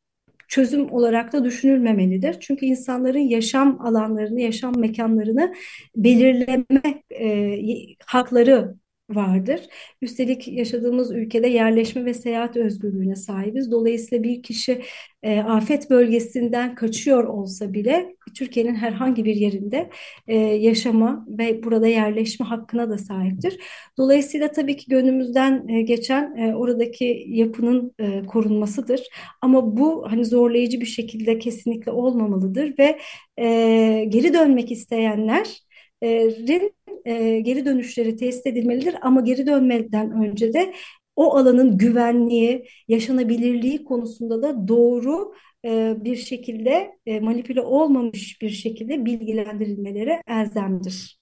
[0.51, 2.39] çözüm olarak da düşünülmemelidir.
[2.39, 5.53] Çünkü insanların yaşam alanlarını, yaşam mekanlarını
[5.95, 7.57] belirleme e,
[8.05, 8.75] hakları
[9.15, 9.61] vardır.
[10.01, 13.71] Üstelik yaşadığımız ülkede yerleşme ve seyahat özgürlüğüne sahibiz.
[13.71, 14.81] Dolayısıyla bir kişi
[15.23, 19.89] e, afet bölgesinden kaçıyor olsa bile Türkiye'nin herhangi bir yerinde
[20.27, 23.59] e, yaşama ve burada yerleşme hakkına da sahiptir.
[23.97, 29.01] Dolayısıyla tabii ki gönlümüzden e, geçen e, oradaki yapının e, korunmasıdır.
[29.41, 32.99] Ama bu hani zorlayıcı bir şekilde kesinlikle olmamalıdır ve
[33.37, 35.61] e, geri dönmek isteyenler
[36.07, 40.73] rin e, geri dönüşleri test edilmelidir ama geri dönmeden önce de
[41.15, 45.33] o alanın güvenliği, yaşanabilirliği konusunda da doğru
[45.65, 51.21] e, bir şekilde e, manipüle olmamış bir şekilde bilgilendirilmeleri elzemdir.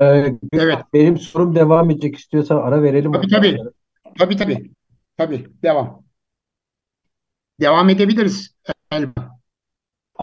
[0.00, 0.78] Ee, evet.
[0.92, 3.12] Benim sorum devam edecek istiyorsan ara verelim.
[3.12, 3.56] Tabii tabii.
[4.18, 4.70] Tabii tabii.
[5.16, 5.46] Tabii.
[5.62, 6.04] Devam.
[7.60, 8.54] Devam edebiliriz.
[8.90, 9.41] Elma.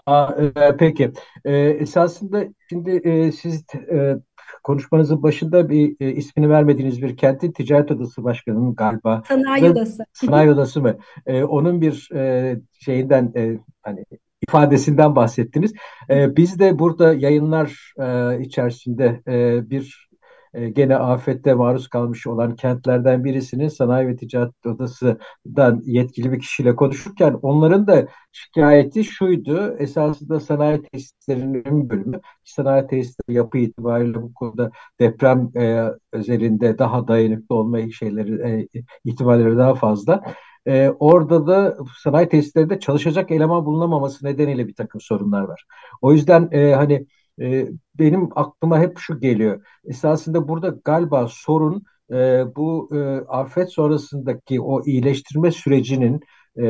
[0.06, 1.12] Aa, e, peki.
[1.44, 4.16] E, esasında şimdi e, siz e,
[4.62, 9.22] konuşmanızın başında bir e, ismini vermediğiniz bir kentin ticaret odası başkanının galiba.
[9.28, 10.04] Sanayi odası.
[10.12, 10.96] Sanayi odası mı?
[11.26, 14.04] E, onun bir e, şeyinden e, hani
[14.42, 15.72] ifadesinden bahsettiniz.
[16.10, 20.09] E, biz de burada yayınlar e, içerisinde e, bir
[20.54, 26.76] e, gene afette maruz kalmış olan kentlerden birisinin sanayi ve ticaret odasından yetkili bir kişiyle
[26.76, 29.76] konuşurken onların da şikayeti şuydu.
[29.78, 37.54] Esasında sanayi tesislerinin bölümü sanayi tesisleri yapı itibariyle bu konuda deprem e, özelinde daha dayanıklı
[37.54, 38.68] olma şeyleri e,
[39.04, 40.22] ihtimalleri daha fazla.
[40.66, 45.64] E, orada da sanayi tesislerinde çalışacak eleman bulunamaması nedeniyle bir takım sorunlar var.
[46.02, 47.06] O yüzden e, hani
[47.40, 49.64] e, benim aklıma hep şu geliyor.
[49.84, 52.98] Esasında burada galiba sorun e, bu e,
[53.28, 56.20] afet sonrasındaki o iyileştirme sürecinin
[56.60, 56.64] e,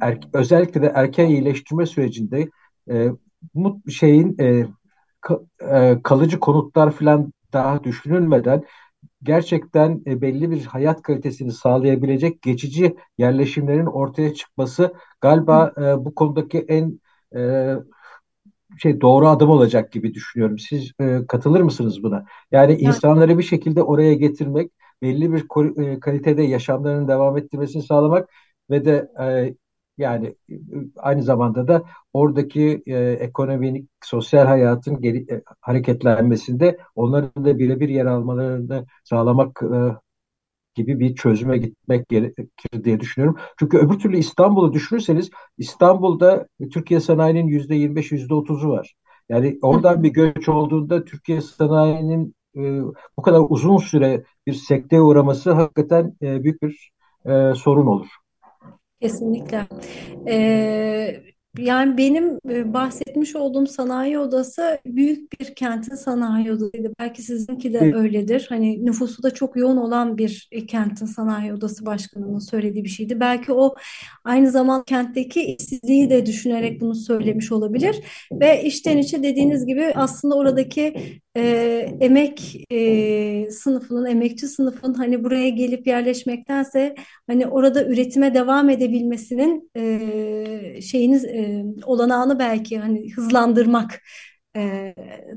[0.00, 2.48] er, özellikle de erken iyileştirme sürecinde
[2.90, 3.08] e,
[3.54, 4.66] mut şeyin e,
[5.20, 8.64] ka, e, kalıcı konutlar falan daha düşünülmeden
[9.22, 16.58] gerçekten e, belli bir hayat kalitesini sağlayabilecek geçici yerleşimlerin ortaya çıkması galiba e, bu konudaki
[16.68, 17.00] en
[17.36, 17.74] e,
[18.78, 20.58] şey doğru adım olacak gibi düşünüyorum.
[20.58, 22.24] Siz e, katılır mısınız buna?
[22.52, 22.82] Yani evet.
[22.82, 25.44] insanları bir şekilde oraya getirmek, belli bir
[25.84, 28.28] e, kalitede yaşamlarının devam ettirmesini sağlamak
[28.70, 29.54] ve de e,
[29.98, 30.54] yani e,
[30.96, 31.82] aynı zamanda da
[32.12, 39.78] oradaki e, ekonomik, sosyal hayatın geri, e, hareketlenmesinde onların da birebir yer almalarını sağlamak e,
[40.74, 42.46] gibi bir çözüme gitmek gerekir
[42.84, 43.40] diye düşünüyorum.
[43.58, 48.94] Çünkü öbür türlü İstanbul'u düşünürseniz İstanbul'da Türkiye sanayinin yüzde 25 yüzde 30'u var.
[49.28, 52.60] Yani oradan bir göç olduğunda Türkiye sanayinin e,
[53.16, 56.90] bu kadar uzun süre bir sekteye uğraması hakikaten e, büyük bir
[57.26, 58.06] e, sorun olur.
[59.00, 59.66] Kesinlikle.
[60.28, 61.22] Ee,
[61.58, 66.92] yani benim e, bahsetmiş olduğum sanayi odası büyük bir kentin sanayi odasıydı.
[67.00, 68.46] Belki sizinki de öyledir.
[68.48, 73.20] Hani nüfusu da çok yoğun olan bir e, kentin sanayi odası başkanının söylediği bir şeydi.
[73.20, 73.74] Belki o
[74.24, 77.96] aynı zaman kentteki işsizliği de düşünerek bunu söylemiş olabilir.
[78.32, 80.94] Ve içten içe dediğiniz gibi aslında oradaki
[81.36, 81.42] e,
[82.00, 86.94] emek e, sınıfının, emekçi sınıfın hani buraya gelip yerleşmektense
[87.26, 91.41] hani orada üretime devam edebilmesinin e, şeyiniz e,
[91.84, 94.00] olanağını belki hani hızlandırmak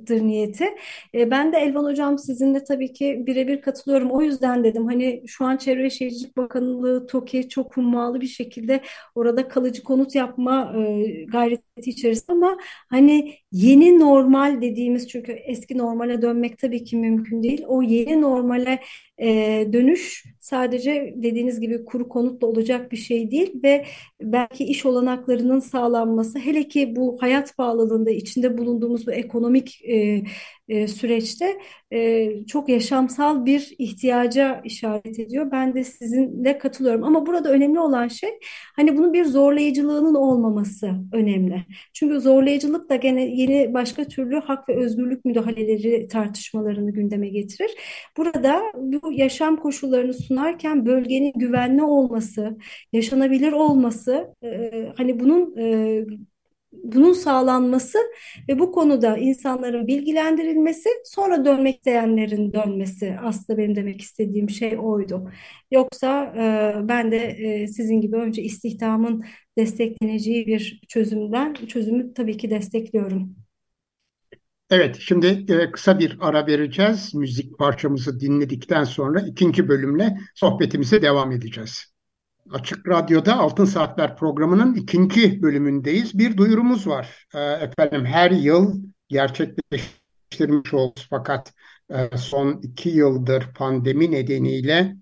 [0.07, 0.65] dır niyeti.
[1.13, 4.11] E, ben de Elvan Hocam sizinle tabii ki birebir katılıyorum.
[4.11, 8.81] O yüzden dedim hani şu an Çevre Şehircilik Bakanlığı TOKİ çok hummalı bir şekilde
[9.15, 12.57] orada kalıcı konut yapma e, gayreti içerisinde ama
[12.89, 17.63] hani yeni normal dediğimiz çünkü eski normale dönmek tabii ki mümkün değil.
[17.67, 18.79] O yeni normale
[19.21, 23.85] e, dönüş sadece dediğiniz gibi kuru konutla olacak bir şey değil ve
[24.21, 30.23] belki iş olanaklarının sağlanması hele ki bu hayat pahalılığında içinde bulunduğumuz bu ekonomik e,
[30.69, 31.57] e, süreçte
[31.93, 35.51] e, çok yaşamsal bir ihtiyaca işaret ediyor.
[35.51, 37.03] Ben de sizinle katılıyorum.
[37.03, 38.29] Ama burada önemli olan şey
[38.75, 41.65] hani bunun bir zorlayıcılığının olmaması önemli.
[41.93, 47.71] Çünkü zorlayıcılık da gene yeni başka türlü hak ve özgürlük müdahaleleri tartışmalarını gündeme getirir.
[48.17, 52.57] Burada bu yaşam koşullarını sunarken bölgenin güvenli olması,
[52.93, 55.55] yaşanabilir olması, e, hani bunun
[56.83, 57.97] bunun sağlanması
[58.49, 65.31] ve bu konuda insanların bilgilendirilmesi, sonra dönmek isteyenlerin dönmesi aslında benim demek istediğim şey oydu.
[65.71, 69.25] Yoksa e, ben de e, sizin gibi önce istihdamın
[69.57, 73.35] destekleneceği bir çözümden çözümü tabii ki destekliyorum.
[74.69, 77.13] Evet, şimdi e, kısa bir ara vereceğiz.
[77.13, 81.94] Müzik parçamızı dinledikten sonra ikinci bölümle sohbetimize devam edeceğiz.
[82.51, 86.17] Açık Radyo'da Altın Saatler programının ikinci bölümündeyiz.
[86.19, 87.27] Bir duyurumuz var.
[87.35, 91.53] E, efendim her yıl gerçekleştirmiş oluruz fakat
[91.89, 94.95] e, son iki yıldır pandemi nedeniyle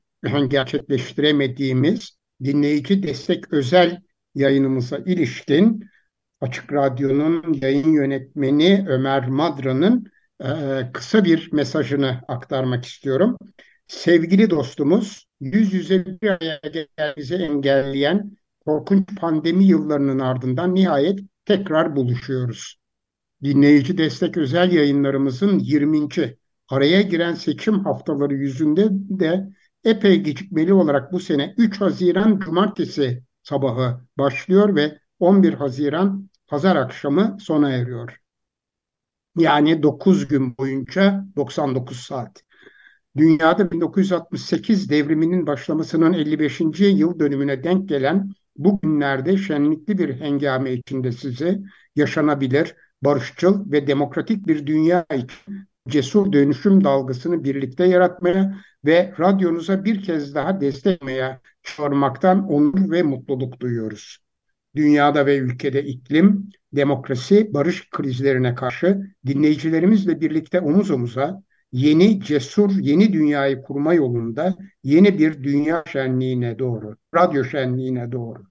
[0.48, 4.02] gerçekleştiremediğimiz dinleyici destek özel
[4.36, 5.90] yayınımıza ilişkin
[6.42, 10.12] Açık Radyo'nun yayın yönetmeni Ömer Madra'nın
[10.44, 10.48] e,
[10.94, 13.38] kısa bir mesajını aktarmak istiyorum.
[13.88, 22.78] Sevgili dostumuz, yüz yüze bir araya gelmemizi engelleyen korkunç pandemi yıllarının ardından nihayet tekrar buluşuyoruz.
[23.44, 26.08] Dinleyici destek özel yayınlarımızın 20.
[26.70, 29.50] araya giren seçim haftaları yüzünde de
[29.84, 37.38] epey gecikmeli olarak bu sene 3 Haziran Cumartesi sabahı başlıyor ve 11 Haziran pazar akşamı
[37.40, 38.20] sona eriyor.
[39.38, 42.44] Yani 9 gün boyunca 99 saat.
[43.18, 46.62] Dünyada 1968 devriminin başlamasının 55.
[46.80, 51.62] yıl dönümüne denk gelen bu günlerde şenlikli bir hengame içinde sizi
[51.96, 60.04] yaşanabilir, barışçıl ve demokratik bir dünya için cesur dönüşüm dalgasını birlikte yaratmaya ve radyonuza bir
[60.04, 64.18] kez daha desteklemeye çağırmaktan onur ve mutluluk duyuyoruz
[64.76, 73.14] dünyada ve ülkede iklim, demokrasi, barış krizlerine karşı dinleyicilerimizle birlikte omuz omuza yeni cesur yeni
[73.14, 78.44] dünyayı kurma yolunda yeni bir dünya şenliğine doğru, radyo şenliğine doğru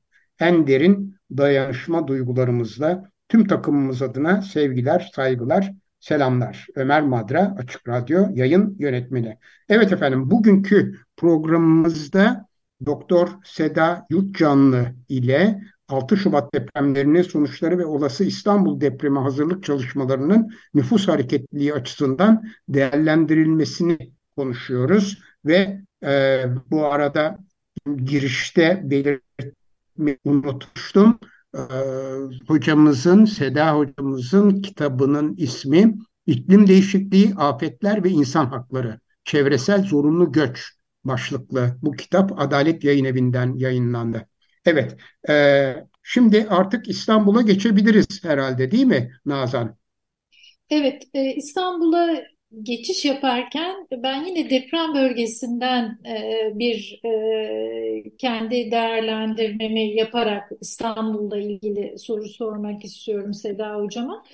[0.43, 6.67] en derin dayanışma duygularımızla tüm takımımız adına sevgiler, saygılar, selamlar.
[6.75, 9.39] Ömer Madra, Açık Radyo yayın yönetmeni.
[9.69, 12.47] Evet efendim, bugünkü programımızda
[12.87, 15.61] Doktor Seda Yurtcanlı ile
[15.93, 25.19] 6 Şubat depremlerinin sonuçları ve olası İstanbul depremi hazırlık çalışmalarının nüfus hareketliliği açısından değerlendirilmesini konuşuyoruz
[25.45, 27.39] ve e, bu arada
[28.05, 31.19] girişte belirtmeyi unutmuştum.
[31.55, 31.61] E,
[32.47, 40.73] hocamızın, Seda hocamızın kitabının ismi İklim Değişikliği, Afetler ve İnsan Hakları, Çevresel Zorunlu Göç
[41.05, 44.32] başlıklı bu kitap Adalet Yayın Evi'nden yayınlandı.
[44.65, 44.97] Evet,
[45.29, 49.77] e, şimdi artık İstanbul'a geçebiliriz herhalde değil mi Nazan?
[50.71, 52.23] Evet, e, İstanbul'a
[52.63, 62.29] geçiş yaparken ben yine deprem bölgesinden e, bir e, kendi değerlendirmemi yaparak İstanbul'la ilgili soru
[62.29, 64.25] sormak istiyorum Seda Hocam'a.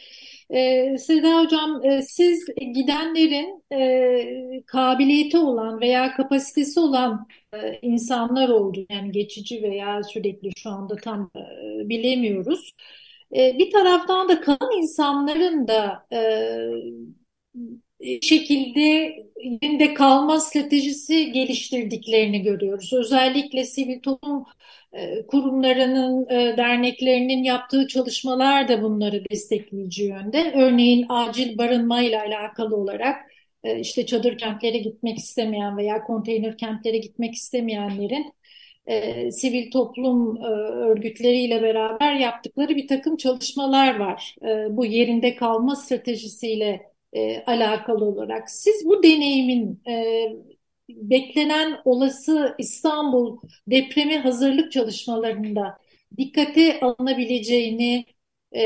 [0.50, 8.86] Ee, Seda Hocam, e, siz gidenlerin e, kabiliyeti olan veya kapasitesi olan e, insanlar oldu.
[8.90, 12.74] Yani geçici veya sürekli şu anda tam e, bilemiyoruz.
[13.36, 16.20] E, bir taraftan da kalan insanların da e,
[18.22, 18.80] şekilde
[19.42, 22.92] yerinde kalma stratejisi geliştirdiklerini görüyoruz.
[22.92, 24.44] Özellikle sivil toplum
[24.92, 30.52] e, kurumlarının, e, derneklerinin yaptığı çalışmalar da bunları destekleyici yönde.
[30.54, 33.16] Örneğin acil barınmayla alakalı olarak
[33.64, 38.32] e, işte çadır kentlere gitmek istemeyen veya konteyner kentlere gitmek istemeyenlerin
[39.30, 44.36] sivil toplum örgütleriyle beraber yaptıkları bir takım çalışmalar var.
[44.70, 46.80] bu yerinde kalma stratejisiyle
[47.46, 48.50] alakalı olarak.
[48.50, 49.82] Siz bu deneyimin
[50.88, 55.78] beklenen olası İstanbul depremi hazırlık çalışmalarında
[56.16, 58.04] dikkate alınabileceğini
[58.52, 58.62] e,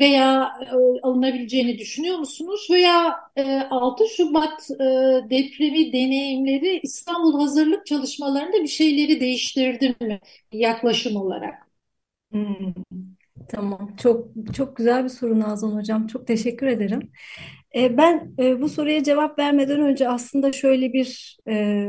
[0.00, 2.66] veya e, alınabileceğini düşünüyor musunuz?
[2.70, 4.84] Veya e, 6 Şubat e,
[5.30, 10.20] depremi deneyimleri İstanbul hazırlık çalışmalarında bir şeyleri değiştirdi mi
[10.52, 11.54] yaklaşım olarak?
[12.32, 12.74] Hmm,
[13.50, 16.06] tamam, çok çok güzel bir soru Nazan Hocam.
[16.06, 17.10] Çok teşekkür ederim.
[17.76, 21.86] E, ben e, bu soruya cevap vermeden önce aslında şöyle bir e,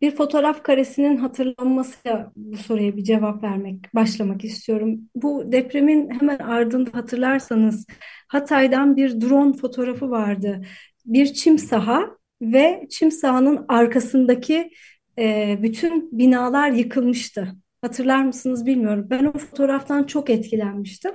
[0.00, 5.00] bir fotoğraf karesinin hatırlanmasıyla bu soruya bir cevap vermek, başlamak istiyorum.
[5.14, 7.86] Bu depremin hemen ardında hatırlarsanız
[8.28, 10.62] Hatay'dan bir drone fotoğrafı vardı.
[11.06, 12.06] Bir çim saha
[12.42, 14.70] ve çim sahanın arkasındaki
[15.18, 17.61] e, bütün binalar yıkılmıştı.
[17.82, 19.06] Hatırlar mısınız bilmiyorum.
[19.10, 21.12] Ben o fotoğraftan çok etkilenmiştim.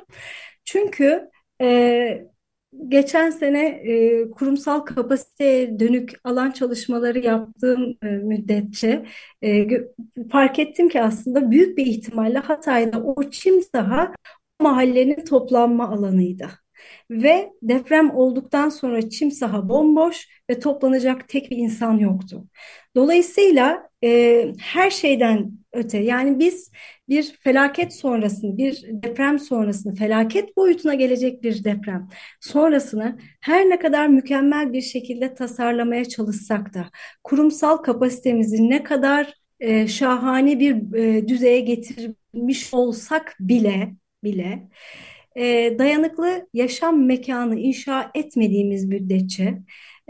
[0.66, 1.30] Çünkü
[1.62, 2.28] e,
[2.88, 9.06] geçen sene e, kurumsal kapasiteye dönük alan çalışmaları yaptığım e, müddetçe
[9.44, 9.68] e,
[10.32, 14.14] fark ettim ki aslında büyük bir ihtimalle Hatay'da o çim saha
[14.62, 16.50] mahallenin toplanma alanıydı.
[17.12, 22.44] Ve deprem olduktan sonra çim saha bomboş ve toplanacak tek bir insan yoktu.
[22.96, 25.98] Dolayısıyla e, her şeyden öte.
[25.98, 26.72] Yani biz
[27.10, 32.10] bir felaket sonrasını, bir deprem sonrasını, felaket boyutuna gelecek bir deprem
[32.40, 36.90] sonrasını her ne kadar mükemmel bir şekilde tasarlamaya çalışsak da
[37.24, 44.68] kurumsal kapasitemizi ne kadar e, şahane bir e, düzeye getirmiş olsak bile bile
[45.36, 49.58] e, dayanıklı yaşam mekanı inşa etmediğimiz müddetçe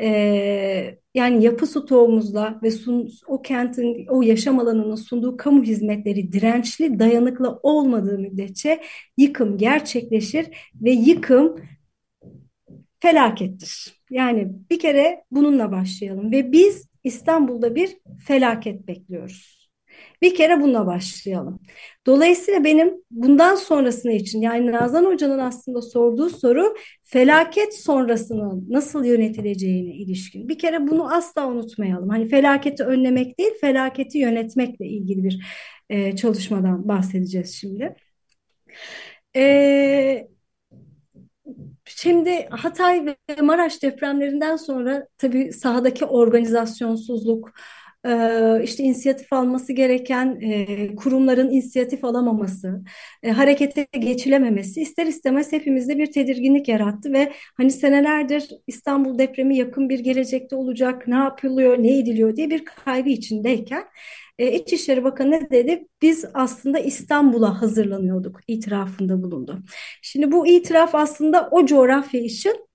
[0.01, 6.99] e, yani yapı stoğumuzla ve sun, o kentin, o yaşam alanının sunduğu kamu hizmetleri dirençli,
[6.99, 8.81] dayanıklı olmadığı müddetçe
[9.17, 10.45] yıkım gerçekleşir
[10.81, 11.55] ve yıkım
[12.99, 14.01] felakettir.
[14.09, 19.56] Yani bir kere bununla başlayalım ve biz İstanbul'da bir felaket bekliyoruz.
[20.21, 21.59] Bir kere bununla başlayalım.
[22.05, 29.95] Dolayısıyla benim bundan sonrasını için yani Nazan Hoca'nın aslında sorduğu soru felaket sonrasının nasıl yönetileceğine
[29.95, 30.49] ilişkin.
[30.49, 32.09] Bir kere bunu asla unutmayalım.
[32.09, 35.45] Hani felaketi önlemek değil, felaketi yönetmekle ilgili bir
[35.89, 37.95] e, çalışmadan bahsedeceğiz şimdi.
[39.35, 40.27] E,
[41.85, 47.51] Şimdi Hatay ve Maraş depremlerinden sonra tabii sahadaki organizasyonsuzluk,
[48.05, 52.83] e, işte inisiyatif alması gereken e, kurumların inisiyatif alamaması,
[53.23, 59.89] e, harekete geçilememesi ister istemez hepimizde bir tedirginlik yarattı ve hani senelerdir İstanbul depremi yakın
[59.89, 63.83] bir gelecekte olacak, ne yapılıyor, ne ediliyor diye bir kaygı içindeyken
[64.39, 65.87] İçişleri Bakanı ne dedi?
[66.01, 69.59] Biz aslında İstanbul'a hazırlanıyorduk itirafında bulundu.
[70.01, 72.67] Şimdi bu itiraf aslında o coğrafya için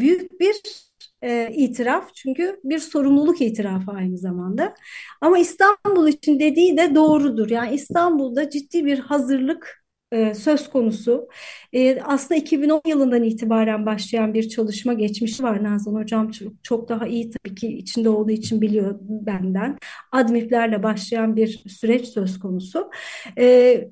[0.00, 0.85] büyük bir
[1.22, 4.74] e, itiraf çünkü bir sorumluluk itirafı aynı zamanda.
[5.20, 7.50] Ama İstanbul için dediği de doğrudur.
[7.50, 11.28] Yani İstanbul'da ciddi bir hazırlık e, söz konusu.
[11.72, 17.06] E, aslında 2010 yılından itibaren başlayan bir çalışma geçmişi var Nazan Hocam çok, çok daha
[17.06, 19.78] iyi tabii ki içinde olduğu için biliyor benden.
[20.12, 22.90] Admiplerle başlayan bir süreç söz konusu.
[23.38, 23.88] E,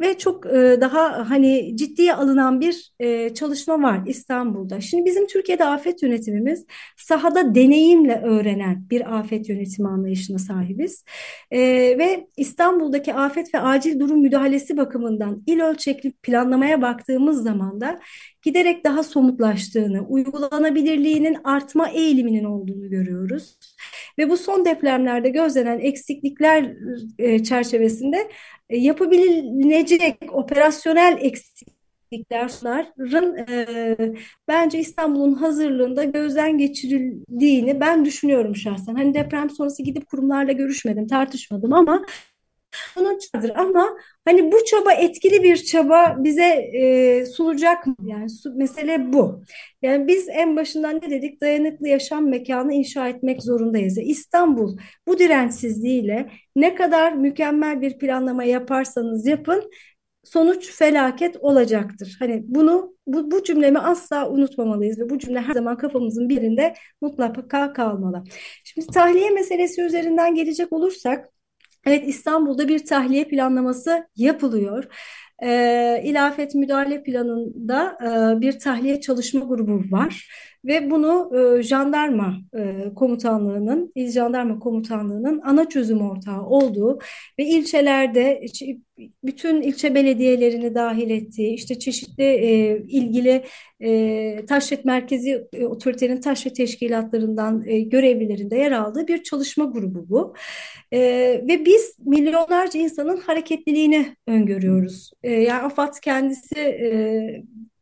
[0.00, 4.80] ve çok e, daha hani ciddiye alınan bir e, çalışma var İstanbul'da.
[4.80, 6.64] Şimdi bizim Türkiye'de afet yönetimimiz
[6.96, 11.04] sahada deneyimle öğrenen bir afet yönetimi anlayışına sahibiz.
[11.50, 11.60] E,
[11.98, 18.00] ve İstanbul'daki afet ve acil durum müdahalesi bakımından il ölçekli planlamaya baktığımız zaman da
[18.46, 23.58] giderek daha somutlaştığını, uygulanabilirliğinin artma eğiliminin olduğunu görüyoruz.
[24.18, 26.72] Ve bu son depremlerde gözlenen eksiklikler
[27.18, 28.28] e, çerçevesinde
[28.68, 33.96] e, yapılabilecek operasyonel eksikliklerin e,
[34.48, 38.94] bence İstanbul'un hazırlığında gözden geçirildiğini ben düşünüyorum şahsen.
[38.94, 42.06] Hani deprem sonrası gidip kurumlarla görüşmedim, tartışmadım ama
[42.96, 47.94] bunun çadır ama hani bu çaba etkili bir çaba bize e, sunacak mı?
[48.06, 49.42] Yani su, mesele bu.
[49.82, 51.40] Yani biz en başından ne dedik?
[51.40, 53.98] Dayanıklı yaşam mekanı inşa etmek zorundayız.
[53.98, 59.70] İstanbul bu dirençsizliğiyle ne kadar mükemmel bir planlama yaparsanız yapın
[60.26, 62.16] sonuç felaket olacaktır.
[62.18, 67.72] Hani bunu bu, bu cümlemi asla unutmamalıyız ve bu cümle her zaman kafamızın birinde mutlaka
[67.72, 68.24] kalmalı.
[68.64, 71.28] Şimdi tahliye meselesi üzerinden gelecek olursak
[71.86, 74.84] Evet İstanbul'da bir tahliye planlaması yapılıyor.
[75.42, 77.98] E, İlafet müdahale planında
[78.36, 80.28] e, bir tahliye çalışma grubu var
[80.66, 86.98] ve bunu e, jandarma e, komutanlığının, il jandarma komutanlığının ana çözüm ortağı olduğu
[87.38, 88.46] ve ilçelerde
[89.24, 93.44] bütün ilçe belediyelerini dahil ettiği, işte çeşitli e, ilgili
[93.80, 100.34] e, taşret merkezi e, otoritenin taşret teşkilatlarından e, görevlilerinde yer aldığı bir çalışma grubu bu.
[100.92, 101.00] E,
[101.48, 105.10] ve biz milyonlarca insanın hareketliliğini öngörüyoruz.
[105.22, 106.90] E, yani AFAD kendisi e,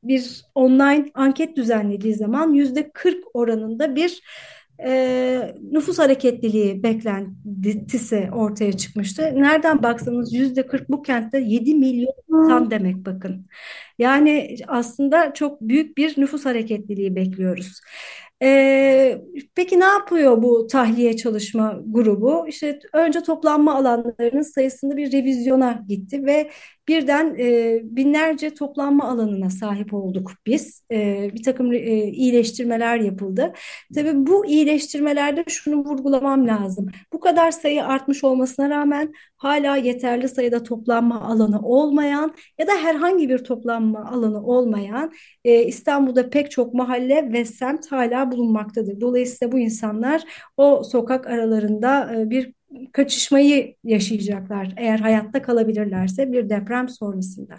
[0.08, 4.22] bir online anket düzenlediği zaman yüzde 40 oranında bir
[4.84, 9.32] e, nüfus hareketliliği beklentisi ortaya çıkmıştı.
[9.34, 13.46] Nereden baksanız yüzde 40 bu kentte 7 milyon insan demek bakın.
[13.98, 17.80] Yani aslında çok büyük bir nüfus hareketliliği bekliyoruz.
[18.42, 19.20] Ee,
[19.54, 22.46] peki ne yapıyor bu tahliye çalışma grubu?
[22.48, 26.50] İşte önce toplanma alanlarının sayısında bir revizyona gitti ve
[26.88, 30.82] birden e, binlerce toplanma alanına sahip olduk biz.
[30.92, 33.52] E, bir takım e, iyileştirmeler yapıldı.
[33.94, 36.86] Tabii bu iyileştirmelerde şunu vurgulamam lazım.
[37.12, 43.28] Bu kadar sayı artmış olmasına rağmen hala yeterli sayıda toplanma alanı olmayan ya da herhangi
[43.28, 45.12] bir toplanma alanı olmayan
[45.44, 49.00] e, İstanbul'da pek çok mahalle ve semt hala bulunmaktadır.
[49.00, 50.22] Dolayısıyla bu insanlar
[50.56, 52.52] o sokak aralarında e, bir
[52.92, 57.54] kaçışmayı yaşayacaklar eğer hayatta kalabilirlerse bir deprem sonrasında.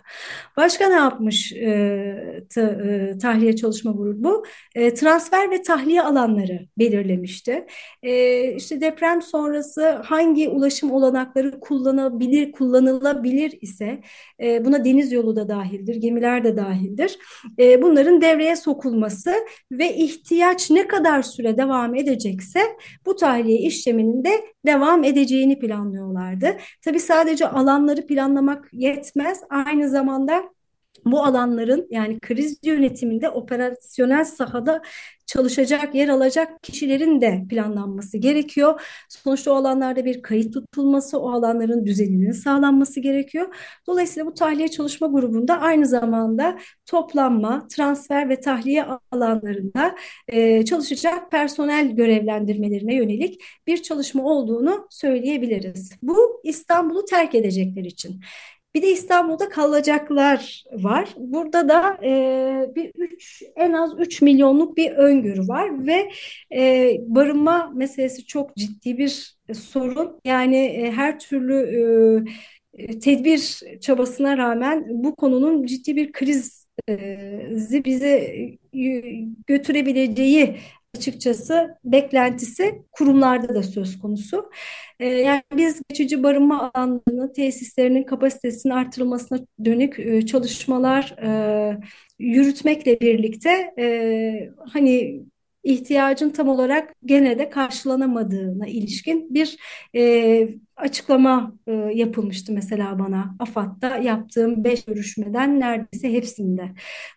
[0.57, 4.43] Başka ne yapmış e, t, e, tahliye çalışma grubu?
[4.75, 7.65] E, transfer ve tahliye alanları belirlemişti.
[8.03, 14.01] E, işte deprem sonrası hangi ulaşım olanakları kullanabilir, kullanılabilir ise
[14.41, 17.17] e, buna deniz yolu da dahildir, gemiler de dahildir.
[17.59, 19.33] E, bunların devreye sokulması
[19.71, 22.59] ve ihtiyaç ne kadar süre devam edecekse
[23.05, 26.57] bu tahliye işleminin de devam edeceğini planlıyorlardı.
[26.81, 29.41] Tabii sadece alanları planlamak yetmez.
[29.49, 30.43] Aynı zamanda
[31.05, 34.81] bu alanların yani kriz yönetiminde operasyonel sahada
[35.25, 38.81] çalışacak, yer alacak kişilerin de planlanması gerekiyor.
[39.09, 43.55] Sonuçta o alanlarda bir kayıt tutulması, o alanların düzeninin sağlanması gerekiyor.
[43.87, 49.95] Dolayısıyla bu tahliye çalışma grubunda aynı zamanda toplanma, transfer ve tahliye alanlarında
[50.27, 55.91] e, çalışacak personel görevlendirmelerine yönelik bir çalışma olduğunu söyleyebiliriz.
[56.01, 58.21] Bu İstanbul'u terk edecekler için.
[58.75, 61.09] Bir de İstanbul'da kalacaklar var.
[61.17, 66.11] Burada da e, bir üç, en az 3 milyonluk bir öngörü var ve
[66.55, 70.19] e, barınma meselesi çok ciddi bir sorun.
[70.25, 72.25] Yani e, her türlü
[72.73, 76.65] e, tedbir çabasına rağmen bu konunun ciddi bir kriz
[77.85, 78.35] bize
[79.47, 80.57] götürebileceği
[80.95, 84.51] açıkçası beklentisi kurumlarda da söz konusu.
[84.99, 91.79] Ee, yani biz geçici barınma alanlarının tesislerinin kapasitesinin artırılmasına dönük e, çalışmalar e,
[92.19, 95.23] yürütmekle birlikte e, hani
[95.65, 99.57] ihtiyacın tam olarak gene de karşılanamadığına ilişkin bir
[99.95, 106.71] e, açıklama e, yapılmıştı mesela bana AFAD'da yaptığım beş görüşmeden neredeyse hepsinde.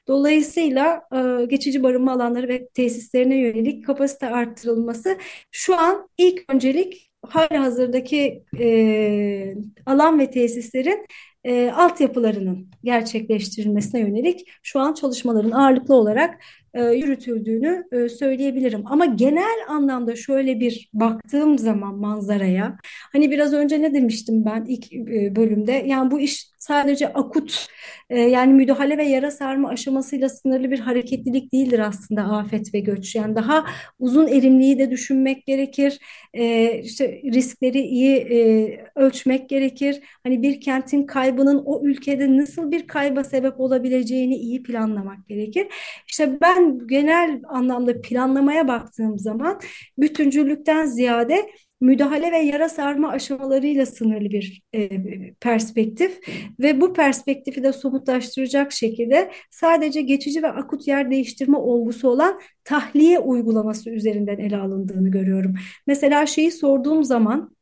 [0.09, 5.19] Dolayısıyla e, geçici barınma alanları ve tesislerine yönelik kapasite arttırılması
[5.51, 9.55] şu an ilk öncelik hali hazırdaki e,
[9.87, 11.07] alan ve tesislerin
[11.45, 16.41] e, altyapılarının gerçekleştirilmesine yönelik şu an çalışmaların ağırlıklı olarak
[16.75, 18.83] e, yürütüldüğünü e, söyleyebilirim.
[18.87, 22.77] Ama genel anlamda şöyle bir baktığım zaman manzaraya,
[23.13, 27.67] hani biraz önce ne demiştim ben ilk e, bölümde, yani bu iş sadece akut
[28.11, 33.15] e, yani müdahale ve yara sarma aşamasıyla sınırlı bir hareketlilik değildir aslında afet ve göç.
[33.15, 33.65] Yani daha
[33.99, 35.99] uzun erimliği de düşünmek gerekir.
[36.35, 40.01] E, işte riskleri iyi e, ölçmek gerekir.
[40.23, 45.67] Hani bir kentin kaybının o ülkede nasıl bir kayba sebep olabileceğini iyi planlamak gerekir.
[46.09, 49.61] İşte ben genel anlamda planlamaya baktığım zaman
[49.99, 51.51] bütüncüllükten ziyade
[51.81, 54.89] müdahale ve yara sarma aşamalarıyla sınırlı bir e,
[55.41, 56.21] perspektif
[56.61, 63.19] ve bu perspektifi de somutlaştıracak şekilde sadece geçici ve akut yer değiştirme olgusu olan tahliye
[63.19, 65.55] uygulaması üzerinden ele alındığını görüyorum.
[65.87, 67.58] Mesela şeyi sorduğum zaman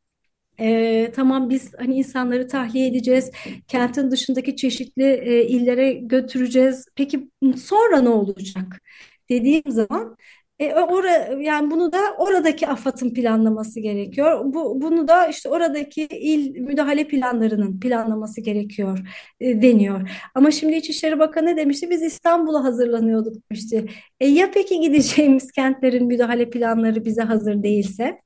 [0.59, 3.31] e, tamam biz hani insanları tahliye edeceğiz,
[3.67, 6.85] kentin dışındaki çeşitli e, illere götüreceğiz.
[6.95, 8.81] Peki sonra ne olacak?
[9.29, 10.17] Dediğim zaman
[10.59, 14.41] e, ora, yani bunu da oradaki AFAD'ın planlaması gerekiyor.
[14.45, 18.99] Bu, bunu da işte oradaki il müdahale planlarının planlaması gerekiyor
[19.39, 20.09] e, deniyor.
[20.35, 21.89] Ama şimdi İçişleri Bakanı demişti?
[21.89, 23.85] Biz İstanbul'a hazırlanıyorduk demişti.
[24.19, 28.17] E, ya peki gideceğimiz kentlerin müdahale planları bize hazır değilse?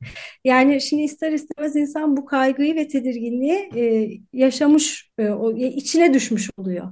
[0.45, 6.87] Yani şimdi ister istemez insan bu kaygıyı ve tedirginliği e, yaşamış, e, içine düşmüş oluyor.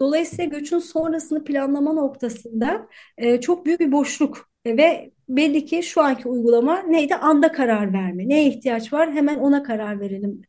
[0.00, 6.28] Dolayısıyla göçün sonrasını planlama noktasında e, çok büyük bir boşluk ve belli ki şu anki
[6.28, 7.14] uygulama neydi?
[7.14, 8.28] Anda karar verme.
[8.28, 9.12] Neye ihtiyaç var?
[9.12, 10.42] Hemen ona karar verelim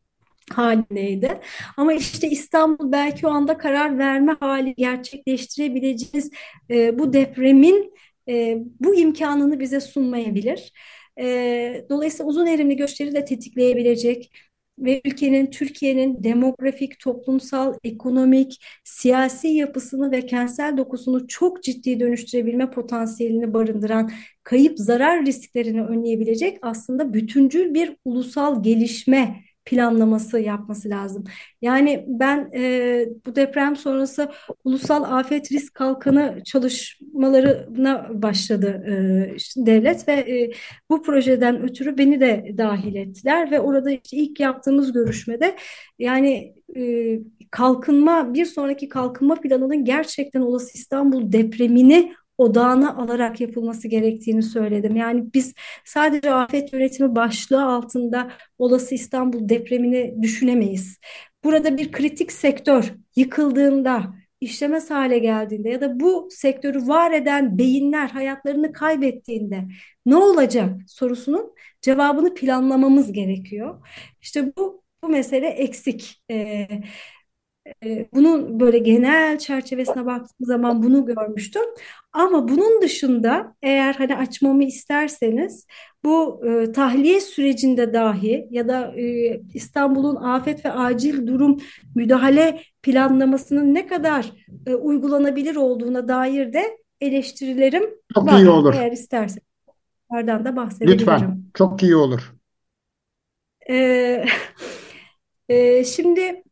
[0.52, 1.40] halindeydi.
[1.76, 6.30] Ama işte İstanbul belki o anda karar verme hali gerçekleştirebileceğiz
[6.70, 7.94] e, bu depremin
[8.28, 10.72] e, bu imkanını bize sunmayabilir.
[11.20, 14.32] E, dolayısıyla uzun erimli göçleri de tetikleyebilecek
[14.78, 23.54] ve ülkenin, Türkiye'nin demografik, toplumsal, ekonomik, siyasi yapısını ve kentsel dokusunu çok ciddi dönüştürebilme potansiyelini
[23.54, 24.10] barındıran
[24.42, 31.24] kayıp zarar risklerini önleyebilecek aslında bütüncül bir ulusal gelişme planlaması yapması lazım.
[31.62, 34.30] Yani ben e, bu deprem sonrası
[34.64, 40.50] ulusal afet risk kalkanı çalışmalarına başladı e, devlet ve e,
[40.90, 45.56] bu projeden ötürü beni de dahil ettiler ve orada işte ilk yaptığımız görüşmede
[45.98, 47.18] yani e,
[47.50, 54.96] kalkınma bir sonraki kalkınma planının gerçekten olası İstanbul depremini odağına alarak yapılması gerektiğini söyledim.
[54.96, 60.98] Yani biz sadece afet yönetimi başlığı altında olası İstanbul depremini düşünemeyiz.
[61.44, 68.08] Burada bir kritik sektör yıkıldığında, işlemez hale geldiğinde ya da bu sektörü var eden beyinler
[68.08, 69.64] hayatlarını kaybettiğinde
[70.06, 73.86] ne olacak sorusunun cevabını planlamamız gerekiyor.
[74.20, 76.22] İşte bu bu mesele eksik.
[76.30, 76.68] Ee,
[78.14, 81.62] bunun böyle genel çerçevesine baktığım zaman bunu görmüştüm.
[82.12, 85.66] Ama bunun dışında eğer hani açmamı isterseniz
[86.04, 91.60] bu e, tahliye sürecinde dahi ya da e, İstanbul'un afet ve acil durum
[91.94, 94.32] müdahale planlamasının ne kadar
[94.66, 98.38] e, uygulanabilir olduğuna dair de eleştirilerim Çok var.
[98.38, 98.74] iyi olur.
[98.74, 99.48] Eğer isterseniz
[100.10, 101.00] bunlardan da bahsedebilirim.
[101.00, 101.42] Lütfen.
[101.54, 102.34] Çok iyi olur.
[103.70, 104.24] E,
[105.48, 106.42] e, şimdi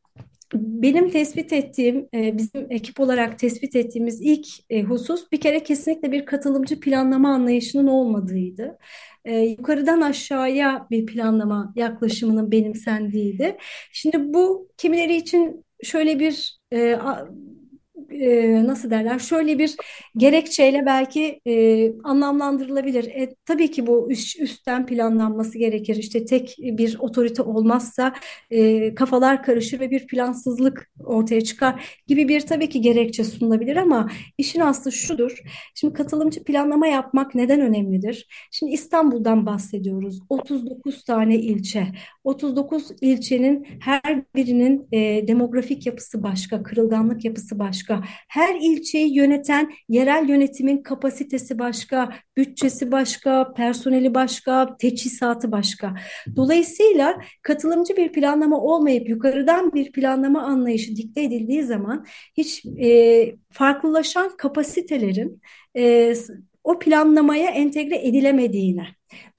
[0.54, 6.12] benim tespit ettiğim, e, bizim ekip olarak tespit ettiğimiz ilk e, husus bir kere kesinlikle
[6.12, 8.78] bir katılımcı planlama anlayışının olmadığıydı.
[9.24, 13.56] E, yukarıdan aşağıya bir planlama yaklaşımının benimsendiğiydi.
[13.92, 16.58] Şimdi bu kimileri için şöyle bir
[18.20, 19.76] e, nasıl derler şöyle bir
[20.16, 23.04] gerekçeyle belki e, anlamlandırılabilir.
[23.04, 25.96] E, tabii ki bu üst, üstten planlanması gerekir.
[25.96, 28.14] İşte tek bir otorite olmazsa
[28.50, 34.10] e, kafalar karışır ve bir plansızlık ortaya çıkar gibi bir tabii ki gerekçe sunulabilir ama
[34.38, 35.42] işin aslı şudur.
[35.74, 38.28] Şimdi katılımcı planlama yapmak neden önemlidir?
[38.50, 40.20] Şimdi İstanbul'dan bahsediyoruz.
[40.28, 41.86] 39 tane ilçe.
[42.24, 48.02] 39 ilçenin her birinin e, demografik yapısı başka, kırılganlık yapısı başka.
[48.28, 55.94] Her ilçeyi yöneten yerel yönetimin kapasitesi başka, bütçesi başka, personeli başka, teçhizatı başka.
[56.36, 64.36] Dolayısıyla katılımcı bir planlama olmayıp yukarıdan bir planlama anlayışı dikte edildiği zaman hiç e, farklılaşan
[64.36, 65.40] kapasitelerin
[65.76, 66.14] e,
[66.64, 68.86] o planlamaya entegre edilemediğine.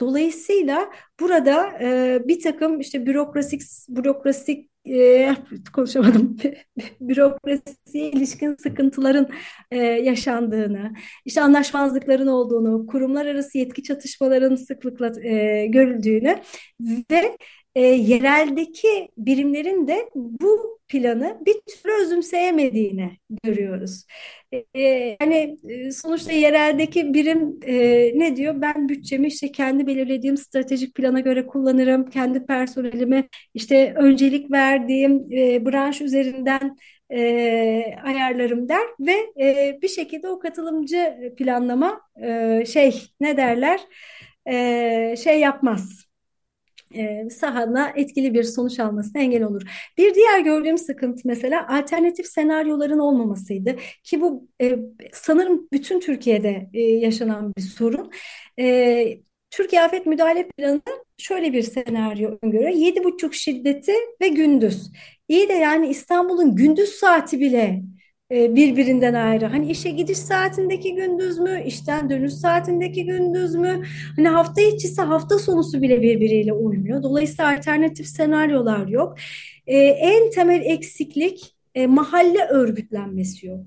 [0.01, 0.89] Dolayısıyla
[1.19, 5.35] burada e, bir takım işte bürokrasik bürokrasik e,
[5.73, 6.37] konuşamadım.
[7.01, 9.29] Bürokrasiye ilişkin sıkıntıların
[9.71, 10.93] e, yaşandığını,
[11.25, 16.39] işte anlaşmazlıkların olduğunu, kurumlar arası yetki çatışmaların sıklıkla e, görüldüğünü
[17.11, 17.37] ve
[17.77, 23.11] e, yereldeki birimlerin de bu planı bir türlü özümseyemediğini
[23.43, 24.05] görüyoruz.
[24.53, 24.65] E,
[25.21, 27.75] yani e, sonuçta yereldeki birim e,
[28.19, 28.61] ne diyor?
[28.61, 32.09] Ben bütçemi işte kendi belirlediğim stratejik plana göre kullanırım.
[32.09, 36.77] Kendi personelime işte öncelik verdiğim e, branş üzerinden
[37.13, 37.19] e,
[38.03, 43.79] ayarlarım der ve e, bir şekilde o katılımcı planlama e, şey ne derler
[44.45, 46.06] e, şey yapmaz
[46.97, 49.61] e, sahada etkili bir sonuç almasına engel olur.
[49.97, 54.77] Bir diğer gördüğüm sıkıntı mesela alternatif senaryoların olmamasıydı ki bu e,
[55.13, 58.11] sanırım bütün Türkiye'de e, yaşanan bir sorun.
[58.59, 59.19] E,
[59.51, 60.81] Türkiye Afet Müdahale Planı
[61.17, 62.69] şöyle bir senaryo öngörüyor.
[62.69, 64.91] Yedi buçuk şiddeti ve gündüz.
[65.27, 67.81] İyi de yani İstanbul'un gündüz saati bile
[68.31, 69.45] birbirinden ayrı.
[69.45, 73.83] Hani işe gidiş saatindeki gündüz mü, işten dönüş saatindeki gündüz mü?
[74.15, 77.03] Hani hafta içisi hafta sonusu bile birbiriyle uymuyor.
[77.03, 79.17] Dolayısıyla alternatif senaryolar yok.
[79.67, 83.65] E, en temel eksiklik e, mahalle örgütlenmesi yok.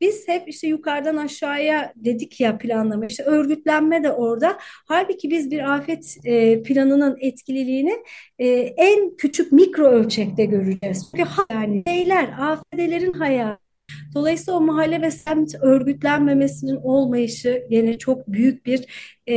[0.00, 4.58] Biz hep işte yukarıdan aşağıya dedik ya planlama, işte örgütlenme de orada.
[4.60, 7.92] Halbuki biz bir afet e, planının etkililiğini
[8.38, 11.10] e, en küçük mikro ölçekte göreceğiz.
[11.16, 13.69] Çünkü yani şeyler, afetlerin hayatı
[14.14, 18.84] Dolayısıyla o mahalle ve semt örgütlenmemesinin olmayışı yine çok büyük bir
[19.28, 19.34] e,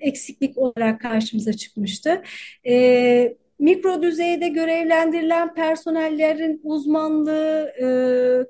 [0.00, 2.22] eksiklik olarak karşımıza çıkmıştı.
[2.66, 7.86] E, mikro düzeyde görevlendirilen personellerin uzmanlığı, e,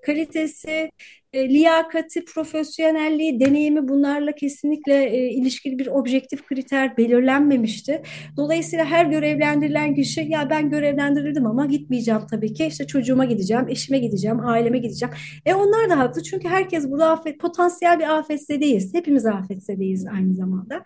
[0.06, 0.90] kalitesi,
[1.32, 8.02] e, liyakati, profesyonelliği, deneyimi bunlarla kesinlikle e, ilişkili bir objektif kriter belirlenmemişti.
[8.36, 12.66] Dolayısıyla her görevlendirilen kişi ya ben görevlendirildim ama gitmeyeceğim tabii ki.
[12.66, 15.14] İşte çocuğuma gideceğim, eşime gideceğim, aileme gideceğim.
[15.46, 18.94] E onlar da haklı çünkü herkes burada afet, potansiyel bir afetzedeyiz.
[18.94, 20.82] Hepimiz afetzedeyiz aynı zamanda.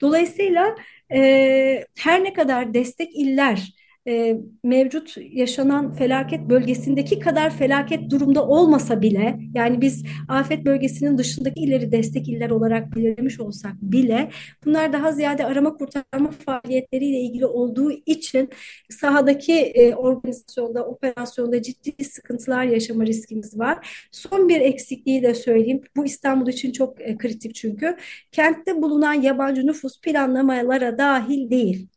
[0.00, 0.74] Dolayısıyla
[1.12, 3.72] e, her ne kadar destek iller
[4.08, 11.60] e, mevcut yaşanan felaket bölgesindeki kadar felaket durumda olmasa bile yani biz afet bölgesinin dışındaki
[11.60, 14.30] illeri destek iller olarak belirlemiş olsak bile
[14.64, 18.50] bunlar daha ziyade arama kurtarma faaliyetleriyle ilgili olduğu için
[18.90, 24.08] sahadaki e, organizasyonda, operasyonda ciddi sıkıntılar yaşama riskimiz var.
[24.12, 25.80] Son bir eksikliği de söyleyeyim.
[25.96, 27.96] Bu İstanbul için çok e, kritik çünkü.
[28.32, 31.88] Kentte bulunan yabancı nüfus planlamalara dahil değil.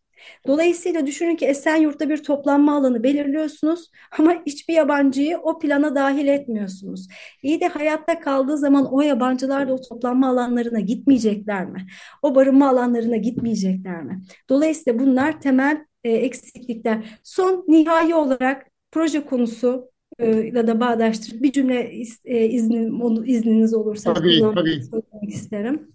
[0.47, 3.89] Dolayısıyla düşünün ki Esenyurt'ta bir toplanma alanı belirliyorsunuz
[4.19, 7.07] ama hiçbir yabancıyı o plana dahil etmiyorsunuz.
[7.43, 11.87] İyi de hayatta kaldığı zaman o yabancılar da o toplanma alanlarına gitmeyecekler mi?
[12.21, 14.21] O barınma alanlarına gitmeyecekler mi?
[14.49, 17.19] Dolayısıyla bunlar temel e, eksiklikler.
[17.23, 19.89] Son nihai olarak proje konusu
[20.19, 21.91] ile de bağdaştırıp bir cümle
[22.25, 24.81] e, iznin, izniniz olursa tabii, tabii.
[25.27, 25.91] isterim.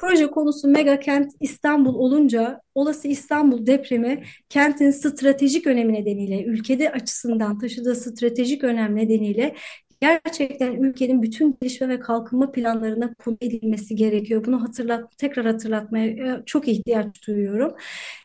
[0.00, 7.58] Proje konusu mega kent İstanbul olunca olası İstanbul depremi kentin stratejik önemi nedeniyle ülkede açısından
[7.58, 9.54] taşıdığı stratejik önem nedeniyle
[10.00, 14.44] gerçekten ülkenin bütün gelişme ve kalkınma planlarına konu edilmesi gerekiyor.
[14.44, 17.74] Bunu hatırlat, tekrar hatırlatmaya e, çok ihtiyaç duyuyorum.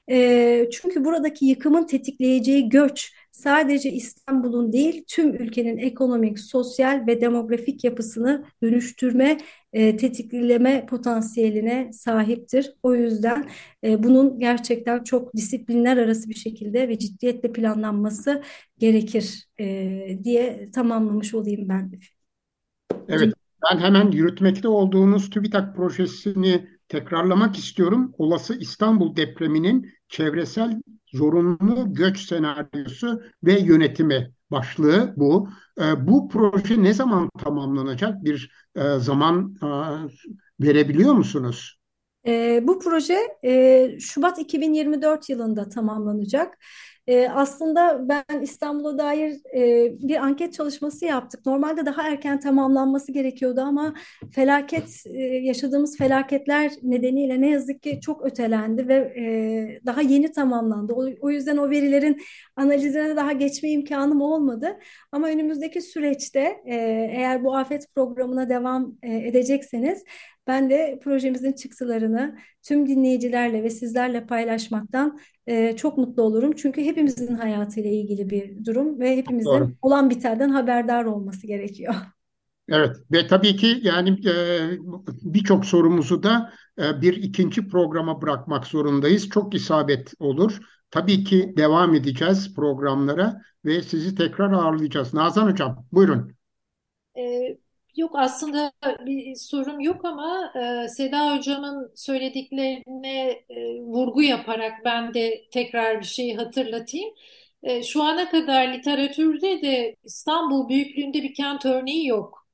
[0.10, 7.84] E, çünkü buradaki yıkımın tetikleyeceği göç sadece İstanbul'un değil tüm ülkenin ekonomik, sosyal ve demografik
[7.84, 9.38] yapısını dönüştürme,
[9.76, 12.74] e, tetikleme potansiyeline sahiptir.
[12.84, 13.50] O yüzden
[13.84, 18.44] e, bunun gerçekten çok disiplinler arası bir şekilde ve ciddiyetle planlanması
[18.78, 21.92] gerekir e, diye tamamlamış olayım ben.
[23.10, 23.34] Evet,
[23.72, 28.14] ben hemen yürütmekte olduğunuz TÜBİTAK projesini tekrarlamak istiyorum.
[28.18, 30.82] Olası İstanbul depreminin çevresel
[31.14, 35.50] zorunlu göç senaryosu ve yönetimi başlığı bu.
[35.82, 38.24] E, bu proje ne zaman tamamlanacak?
[38.24, 39.68] Bir e, zaman e,
[40.66, 41.80] verebiliyor musunuz?
[42.28, 46.58] E, bu proje e, Şubat 2024 yılında tamamlanacak.
[47.08, 51.45] E, aslında ben İstanbul'a dair e, bir anket çalışması yaptık.
[51.45, 53.93] Normalde daha erken tamamlanması gerekiyordu ama
[54.32, 60.93] felaket e, yaşadığımız felaketler nedeniyle ne yazık ki çok ötelendi ve e, daha yeni tamamlandı.
[60.93, 62.22] O, o yüzden o verilerin
[62.56, 64.80] analizine daha geçme imkanım olmadı.
[65.12, 66.76] Ama önümüzdeki süreçte e,
[67.14, 70.03] eğer bu afet programına devam e, edecekseniz
[70.48, 76.52] ben de projemizin çıktılarını tüm dinleyicilerle ve sizlerle paylaşmaktan e, çok mutlu olurum.
[76.56, 79.72] Çünkü hepimizin hayatıyla ilgili bir durum ve hepimizin Doğru.
[79.82, 81.96] olan bitenden haberdar olması gerekiyor.
[82.70, 84.34] Evet ve tabii ki yani e,
[85.22, 89.30] birçok sorumuzu da e, bir ikinci programa bırakmak zorundayız.
[89.30, 90.60] Çok isabet olur.
[90.91, 95.14] Tabii ki devam edeceğiz programlara ve sizi tekrar ağırlayacağız.
[95.14, 96.36] Nazan Hocam buyurun.
[97.18, 97.58] Ee,
[97.96, 98.72] Yok aslında
[99.06, 100.54] bir sorun yok ama
[100.86, 107.10] e, Seda Hocam'ın söylediklerine e, vurgu yaparak ben de tekrar bir şey hatırlatayım.
[107.64, 112.48] E, şu ana kadar literatürde de İstanbul büyüklüğünde bir kent örneği yok.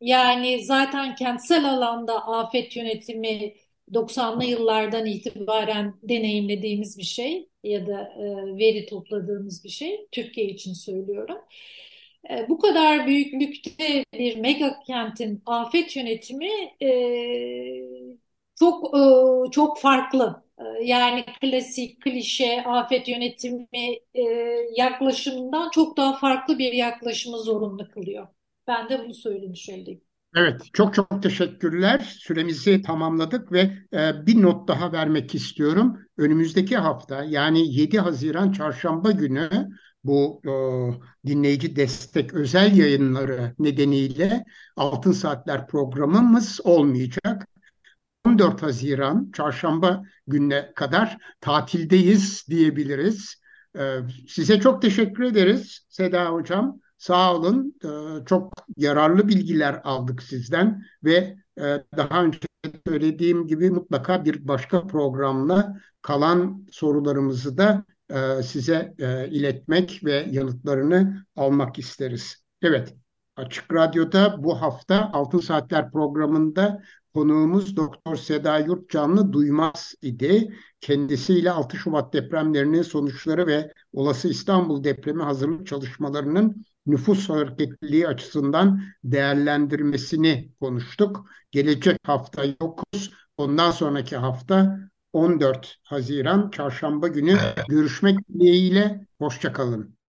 [0.00, 3.54] Yani zaten kentsel alanda afet yönetimi
[3.94, 10.08] 90'lı yıllardan itibaren deneyimlediğimiz bir şey ya da e, veri topladığımız bir şey.
[10.12, 11.38] Türkiye için söylüyorum.
[12.30, 16.50] E, bu kadar büyüklükte bir mega kentin afet yönetimi
[16.82, 16.88] e,
[18.54, 20.44] çok e, çok farklı.
[20.84, 23.68] Yani klasik, klişe afet yönetimi
[24.76, 28.26] yaklaşımından çok daha farklı bir yaklaşımı zorunlu kılıyor.
[28.66, 30.00] Ben de bunu söylemiş olayım.
[30.36, 31.98] Evet, çok çok teşekkürler.
[32.18, 33.60] Süremizi tamamladık ve
[33.92, 35.98] e, bir not daha vermek istiyorum.
[36.16, 39.68] Önümüzdeki hafta yani 7 Haziran Çarşamba günü
[40.04, 40.52] bu e,
[41.28, 44.44] dinleyici destek özel yayınları nedeniyle
[44.76, 47.46] Altın Saatler programımız olmayacak.
[48.24, 53.34] 14 Haziran çarşamba gününe kadar tatildeyiz diyebiliriz.
[53.78, 53.98] E,
[54.28, 56.80] size çok teşekkür ederiz Seda Hocam.
[56.98, 57.74] Sağ olun.
[57.84, 61.62] E, çok yararlı bilgiler aldık sizden ve e,
[61.96, 62.38] daha önce
[62.86, 71.26] söylediğim gibi mutlaka bir başka programla kalan sorularımızı da e, size e, iletmek ve yanıtlarını
[71.36, 72.36] almak isteriz.
[72.62, 72.94] Evet,
[73.36, 76.82] Açık Radyo'da bu hafta Altın Saatler programında
[77.14, 80.56] konuğumuz Doktor Seda Yurt Canlı Duymaz idi.
[80.80, 90.50] Kendisiyle 6 Şubat depremlerinin sonuçları ve olası İstanbul depremi hazırlık çalışmalarının nüfus hareketliliği açısından değerlendirmesini
[90.60, 91.26] konuştuk.
[91.50, 93.12] Gelecek hafta yokuz.
[93.36, 94.78] Ondan sonraki hafta
[95.12, 97.38] 14 Haziran Çarşamba günü
[97.68, 99.06] görüşmek dileğiyle.
[99.18, 99.99] Hoşçakalın.